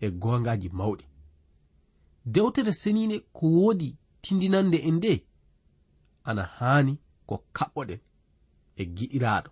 e 0.00 0.10
gongaji 0.10 0.68
mawɗi. 0.68 1.04
Dewtere 2.32 2.72
senine 2.72 3.16
ko 3.36 3.46
woodi 3.46 3.96
tindinande 4.22 4.78
en 4.88 4.94
nde 4.96 5.12
ana 6.24 6.42
haani 6.56 6.92
ko 7.26 7.34
kaɓɓoɗen 7.56 8.00
e 8.76 8.82
giɗiraaɗo. 8.96 9.50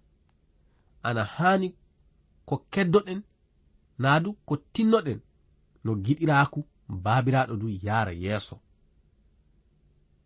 Ana 1.02 1.24
haani 1.24 1.68
ko 2.48 2.54
keddoɗen 2.72 3.20
naa 3.98 4.18
du 4.24 4.30
ko 4.46 4.54
tinnoɗen 4.72 5.20
no 5.84 5.90
giɗiraaku 6.04 6.60
baabiraaɗo 7.04 7.54
du 7.60 7.68
yaara 7.84 8.12
yeeso. 8.12 8.56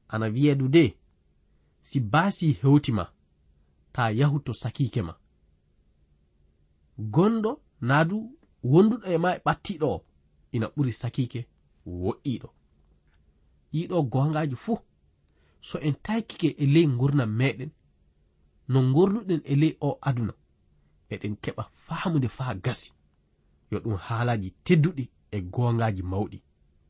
Ana 0.09 0.27
wiyeedu 0.35 0.69
de 0.69 0.85
si 1.89 2.01
baasi 2.13 2.47
hewtima 2.61 3.05
ta 3.93 4.03
yahu 4.11 4.39
to 4.41 4.53
sakike 4.63 5.03
ma. 5.03 5.15
Gonɗo 7.15 7.53
naa 7.89 8.05
du 8.11 8.17
wonduɗo 8.71 9.07
e 9.15 9.19
ma 9.23 9.31
e 9.37 9.39
ɓattiɗo 9.47 9.87
o 9.97 10.05
ina 10.55 10.67
ɓuri 10.75 10.93
sakike 11.01 11.41
woɗɗiɗo 12.03 12.49
ɗiɗo 13.73 13.97
gongaji 14.13 14.57
fuu 14.65 14.79
so 15.69 15.77
en 15.87 15.95
taykike 16.05 16.49
e 16.63 16.65
ley 16.75 16.87
gurdam 16.99 17.31
meɗen 17.41 17.71
no 18.69 18.79
gornuɗen 18.95 19.41
e 19.45 19.55
ley 19.61 19.73
o 19.81 19.99
aduna 20.09 20.35
eɗen 21.13 21.35
keɓa 21.43 21.63
faamude 21.85 22.29
faa 22.37 22.55
gasi 22.65 22.91
yo 23.71 23.79
ɗum 23.83 23.97
haalaji 24.07 24.49
tedduɗi 24.65 25.05
e 25.31 25.39
gongaji 25.55 26.03
mawɗi 26.11 26.39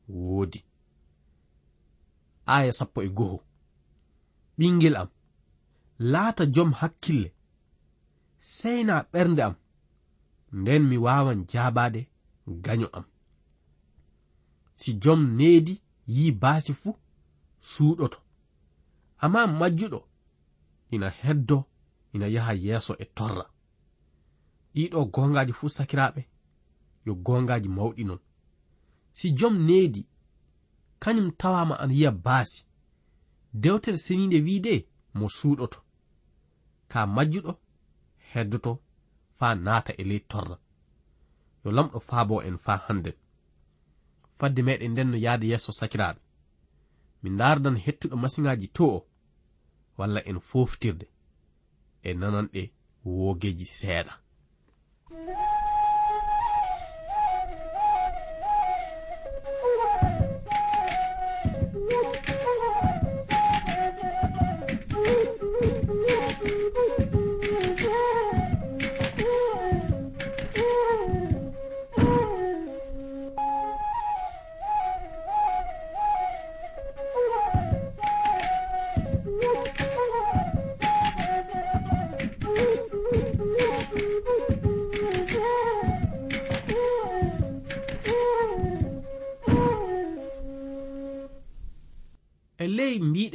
woodi. 0.09 0.59
Aya 2.45 2.71
sappo 2.73 2.99
e 3.03 3.09
goho. 3.17 3.46
ɓingel 4.57 4.95
am. 5.01 5.09
Laata 6.11 6.45
jom 6.53 6.71
hakkille 6.79 7.33
seyna 8.39 8.95
ɓernde 9.11 9.41
am. 9.47 9.55
Nden 10.51 10.83
mi 10.89 10.97
wawan 10.97 11.45
jaabade 11.51 12.01
gaño 12.47 12.87
am. 12.97 13.05
Si 14.75 14.93
jom 15.03 15.21
needi 15.37 15.81
yi 16.07 16.31
baasi 16.31 16.73
fuu 16.73 16.95
suuɗoto. 17.59 18.19
Amma 19.23 19.47
majjuɗo 19.59 19.99
ina 20.91 21.09
heddo 21.09 21.57
ina 22.13 22.27
yaha 22.35 22.53
yeeso 22.53 22.93
e 22.99 23.05
torra. 23.17 23.45
Ɗiɗo 24.73 24.99
gongaji 25.13 25.53
fuu 25.53 25.69
sakiraaɓe 25.69 26.21
yo 27.05 27.13
gongaji 27.25 27.69
mawɗi 27.69 28.03
non. 28.05 28.19
Si 29.11 29.27
jom 29.37 29.55
needi 29.67 30.01
kañum 30.99 31.31
tawama 31.39 31.75
ana 31.79 31.93
yiya 31.93 32.11
baasi. 32.11 32.66
dewtere 33.53 33.97
seniinde 33.97 34.39
wiide 34.45 34.87
mo 35.13 35.27
suuɗoto 35.29 35.79
ka 36.91 36.99
majjuɗo 37.15 37.51
heddoto 38.31 38.71
faa 39.37 39.55
naata 39.55 39.91
e 40.01 40.03
ley 40.09 40.19
torra 40.31 40.57
yo 41.63 41.71
lamɗo 41.71 41.99
faabo 41.99 42.35
en 42.47 42.57
faa 42.65 42.79
hannden 42.87 43.17
fadde 44.39 44.61
meɗen 44.67 44.91
nden 44.91 45.09
no 45.11 45.17
yahde 45.25 45.45
yeeso 45.51 45.71
sakiraaɓe. 45.79 46.21
Min 47.21 47.33
ndaardan 47.33 47.77
hettuɗo 47.85 48.15
masiŋaaji 48.23 48.67
to 48.75 48.85
o 48.95 49.07
walla 49.97 50.19
en 50.29 50.39
fooftirde 50.49 51.07
e 52.07 52.09
nananɗe 52.13 52.61
woogeeji 53.05 53.65
seeɗa. 53.77 54.13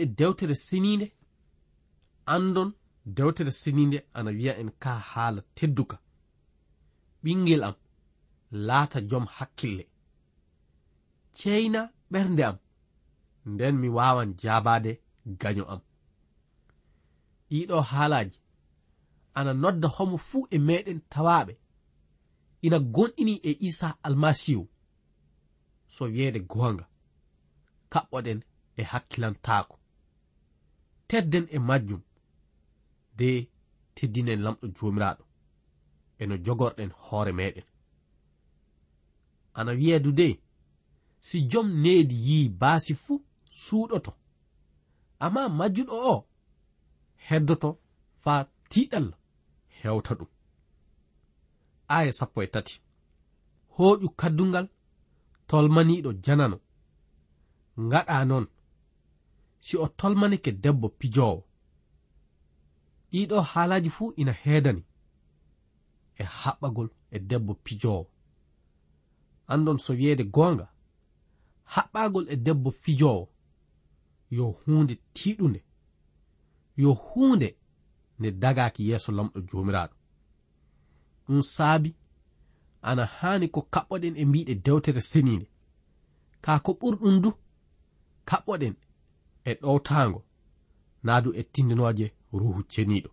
e 0.02 0.06
dewtere 0.18 0.54
seninde 0.54 1.06
andon 2.34 2.70
dewtere 3.16 3.50
seninde 3.50 3.98
ana 4.14 4.30
wiya 4.38 4.52
en 4.62 4.70
ka 4.82 4.92
haala 5.10 5.40
tedduka. 5.56 5.96
Ɓingel 7.22 7.62
am 7.68 7.76
laata 8.66 8.98
jom 9.10 9.26
hakkille. 9.36 9.84
Ceyna 11.36 11.80
ɓernde 12.12 12.42
am 12.50 12.58
nden 13.52 13.74
mi 13.82 13.88
wawan 13.96 14.30
jabade 14.42 14.92
gaño 15.40 15.64
am. 15.72 15.80
Ɗiɗo 17.50 17.76
haalaji 17.90 18.38
ana 19.38 19.52
nodda 19.62 19.88
homo 19.96 20.16
fuu 20.28 20.46
e 20.50 20.58
meɗen 20.68 21.00
tawaɓe 21.12 21.54
ina 22.66 22.78
gonɗini 22.94 23.34
e 23.42 23.50
isa 23.68 23.88
almasihu 24.06 24.64
so 25.94 26.02
wiyeede 26.12 26.40
goonga 26.50 26.84
kaɓɓoɗen 27.92 28.38
e 28.80 28.82
hakkilantaako. 28.90 29.74
tedden 31.12 31.46
e 31.56 31.58
majjum 31.68 32.02
de 33.18 33.28
teddinen 33.96 34.40
lamɗo 34.44 34.66
jomiraɗo 34.76 35.24
eno 36.22 36.34
jogorɗen 36.44 36.90
hoore 37.04 37.32
meɗen. 37.38 37.66
Ana 39.58 39.72
wiyeedu 39.78 40.10
de 40.20 40.28
si 41.26 41.36
jom 41.50 41.68
needi 41.82 42.16
yii 42.26 42.48
baasi 42.60 42.92
fuu 43.04 43.18
suuɗoto. 43.62 44.12
Amma 45.24 45.42
majjuɗo 45.58 45.94
o 46.12 46.14
heddoto 47.26 47.68
faa 48.22 48.40
tiiɗal 48.70 49.06
hewta 49.78 50.12
ɗum. 50.18 50.30
Aya 51.96 52.12
sappo 52.18 52.38
e 52.46 52.48
tati 52.54 52.74
hooƴu 53.74 54.08
kaddungal 54.20 54.66
tolmaniiɗo 55.48 56.10
janano 56.24 56.56
ngaɗa 57.86 58.16
noon 58.28 58.46
si 59.64 59.74
o 59.84 59.86
tolmanike 59.98 60.50
debbo 60.64 60.88
pijowo 60.98 61.40
ɗiɗo 63.10 63.36
haalaji 63.50 63.90
fuu 63.96 64.12
ina 64.20 64.32
heedani 64.42 64.82
e 66.22 66.24
haɓɓagol 66.40 66.88
e 67.10 67.18
debbo 67.30 67.52
pijowo 67.64 68.04
andon 69.52 69.78
so 69.84 69.92
wiyeede 69.98 70.24
goonga 70.34 70.66
haɓɓagol 71.74 72.24
e 72.32 72.36
debbo 72.46 72.70
fijowo 72.82 73.24
yo 74.36 74.44
huunde 74.60 74.94
tiiɗunde 75.14 75.60
yo 76.82 76.90
huunde 77.04 77.48
nde 78.18 78.30
dagaaki 78.42 78.82
yeeso 78.88 79.10
lamɗo 79.12 79.38
joomiraaɗo. 79.48 79.94
Ɗum 81.24 81.40
saabi 81.54 81.90
ana 82.88 83.04
haani 83.16 83.46
ko 83.54 83.60
kaɓɓoɗen 83.72 84.14
e 84.20 84.24
mbiɗe 84.28 84.54
dewtere 84.64 85.00
seniinde. 85.10 85.46
Kaa 86.44 86.58
ko 86.64 86.70
ɓurɗum 86.80 87.16
du 87.24 87.30
kaɓɓoɗen 88.28 88.74
e 89.44 89.52
ɗowtaango 89.60 90.20
naa 91.04 91.20
du 91.24 91.30
e 91.40 91.42
tindinoje 91.52 92.06
ruhu 92.32 92.62
ceniiɗo. 92.72 93.10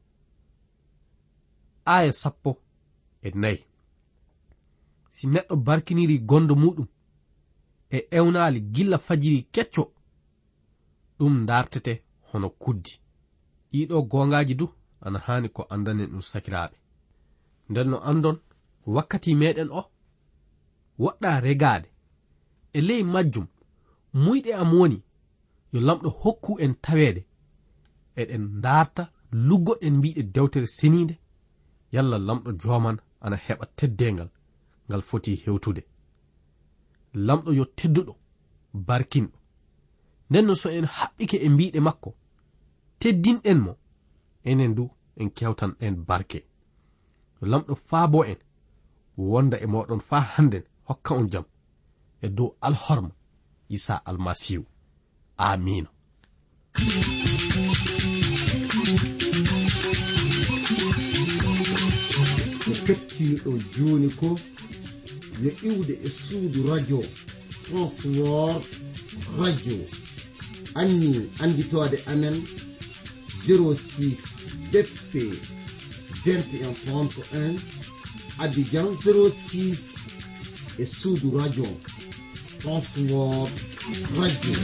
Aya 1.85 2.11
sappo 2.21 2.51
e 3.21 3.29
nayi. 3.41 3.59
Si 5.09 5.27
neɗɗo 5.27 5.55
barkiniri 5.65 6.15
gondo 6.29 6.53
muɗum 6.55 6.87
e 7.95 7.97
ewnaali 8.17 8.59
gilla 8.73 8.97
fajiri 8.97 9.39
kecco 9.53 9.83
ɗum 11.17 11.45
dartete 11.45 11.93
hono 12.29 12.49
kuddi. 12.49 12.93
Ɗiɗo 13.71 14.01
gongaji 14.11 14.55
du 14.55 14.65
ana 15.01 15.19
hani 15.25 15.49
ko 15.49 15.61
andanen 15.69 16.09
ɗum 16.11 16.21
sakiraɓe 16.21 16.77
nden 17.69 17.87
no 17.89 17.97
andon 18.09 18.37
wakkati 18.95 19.35
meɗen 19.35 19.69
o 19.79 19.81
woɗɗa 20.99 21.39
regade 21.45 21.87
e 22.73 22.79
ley 22.87 23.03
majjum 23.03 23.47
muyɗe 24.13 24.51
am 24.61 24.71
woni 24.73 24.97
yo 25.73 25.79
lamɗo 25.87 26.09
hokku 26.21 26.51
en 26.63 26.73
taweede 26.85 27.21
eɗen 28.21 28.61
darta 28.63 29.03
luggoɗen 29.31 29.95
mbiɗe 29.97 30.21
dewtere 30.33 30.67
seniinde 30.77 31.15
yalla 31.91 32.17
lamɗo 32.27 32.49
joman 32.61 32.97
ana 33.21 33.37
heɓa 33.45 33.65
teddengal 33.77 34.29
ngal 34.87 35.01
foti 35.09 35.31
hewtude. 35.43 35.81
Lamɗo 37.13 37.49
yo 37.59 37.65
tedduɗo 37.77 38.13
barkinɗo. 38.87 39.37
Nden 40.29 40.45
no 40.47 40.53
so 40.61 40.69
en 40.69 40.87
haɓɓike 40.97 41.37
e 41.45 41.49
mbiɗe 41.49 41.79
makko 41.87 42.09
teddinɗen 42.99 43.59
mo 43.65 43.73
enen 44.49 44.75
du 44.77 44.83
en 45.19 45.29
kewtan 45.37 45.71
ɗen 45.79 45.95
barke. 46.09 46.39
Yo 47.39 47.47
lamɗo 47.51 47.73
faabo 47.87 48.19
en 48.31 48.39
wonda 49.17 49.57
e 49.63 49.65
moɗon 49.73 50.01
faa 50.09 50.23
hannden 50.33 50.63
hokka 50.87 51.11
on 51.19 51.27
jam 51.31 51.45
e 52.21 52.27
dow 52.29 52.49
alhorma 52.61 53.11
isa 53.75 53.95
almasihu 54.09 54.65
amina 55.39 55.89
ko 62.63 62.71
kettiniɗo 62.85 63.51
joni 63.73 64.09
ko 64.19 64.29
yo 65.43 65.51
iwde 65.69 65.93
e 66.03 66.09
suudu 66.09 66.59
radio. 66.69 66.99
Transwor 67.65 68.61
radio. 69.39 69.79
Anni 70.75 71.29
anditode 71.39 71.97
amen 72.11 72.43
06 73.47 74.17
bp 74.71 75.13
2131 76.25 77.59
abidjan 78.39 78.87
06 78.95 79.95
e 80.77 80.85
suudu 80.85 81.37
radio 81.37 81.67
offwod 82.65 83.51
radio. 84.17 84.59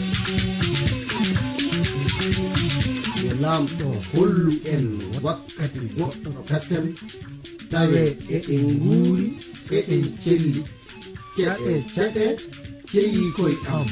Yo 3.24 3.34
lamɗo 3.44 3.88
hollu 4.14 4.54
en 4.74 4.86
wakkati 5.24 5.80
goɗɗo 5.98 6.30
kasen 6.50 6.86
tawe 7.72 8.02
eɗen 8.36 8.66
guuri 8.82 9.28
eɗen 9.78 10.04
celli 10.24 10.62
ceɗe 11.36 11.74
ceɗe 11.96 12.26
ceyi 12.90 13.22
koye 13.36 13.56
am. 13.76 13.88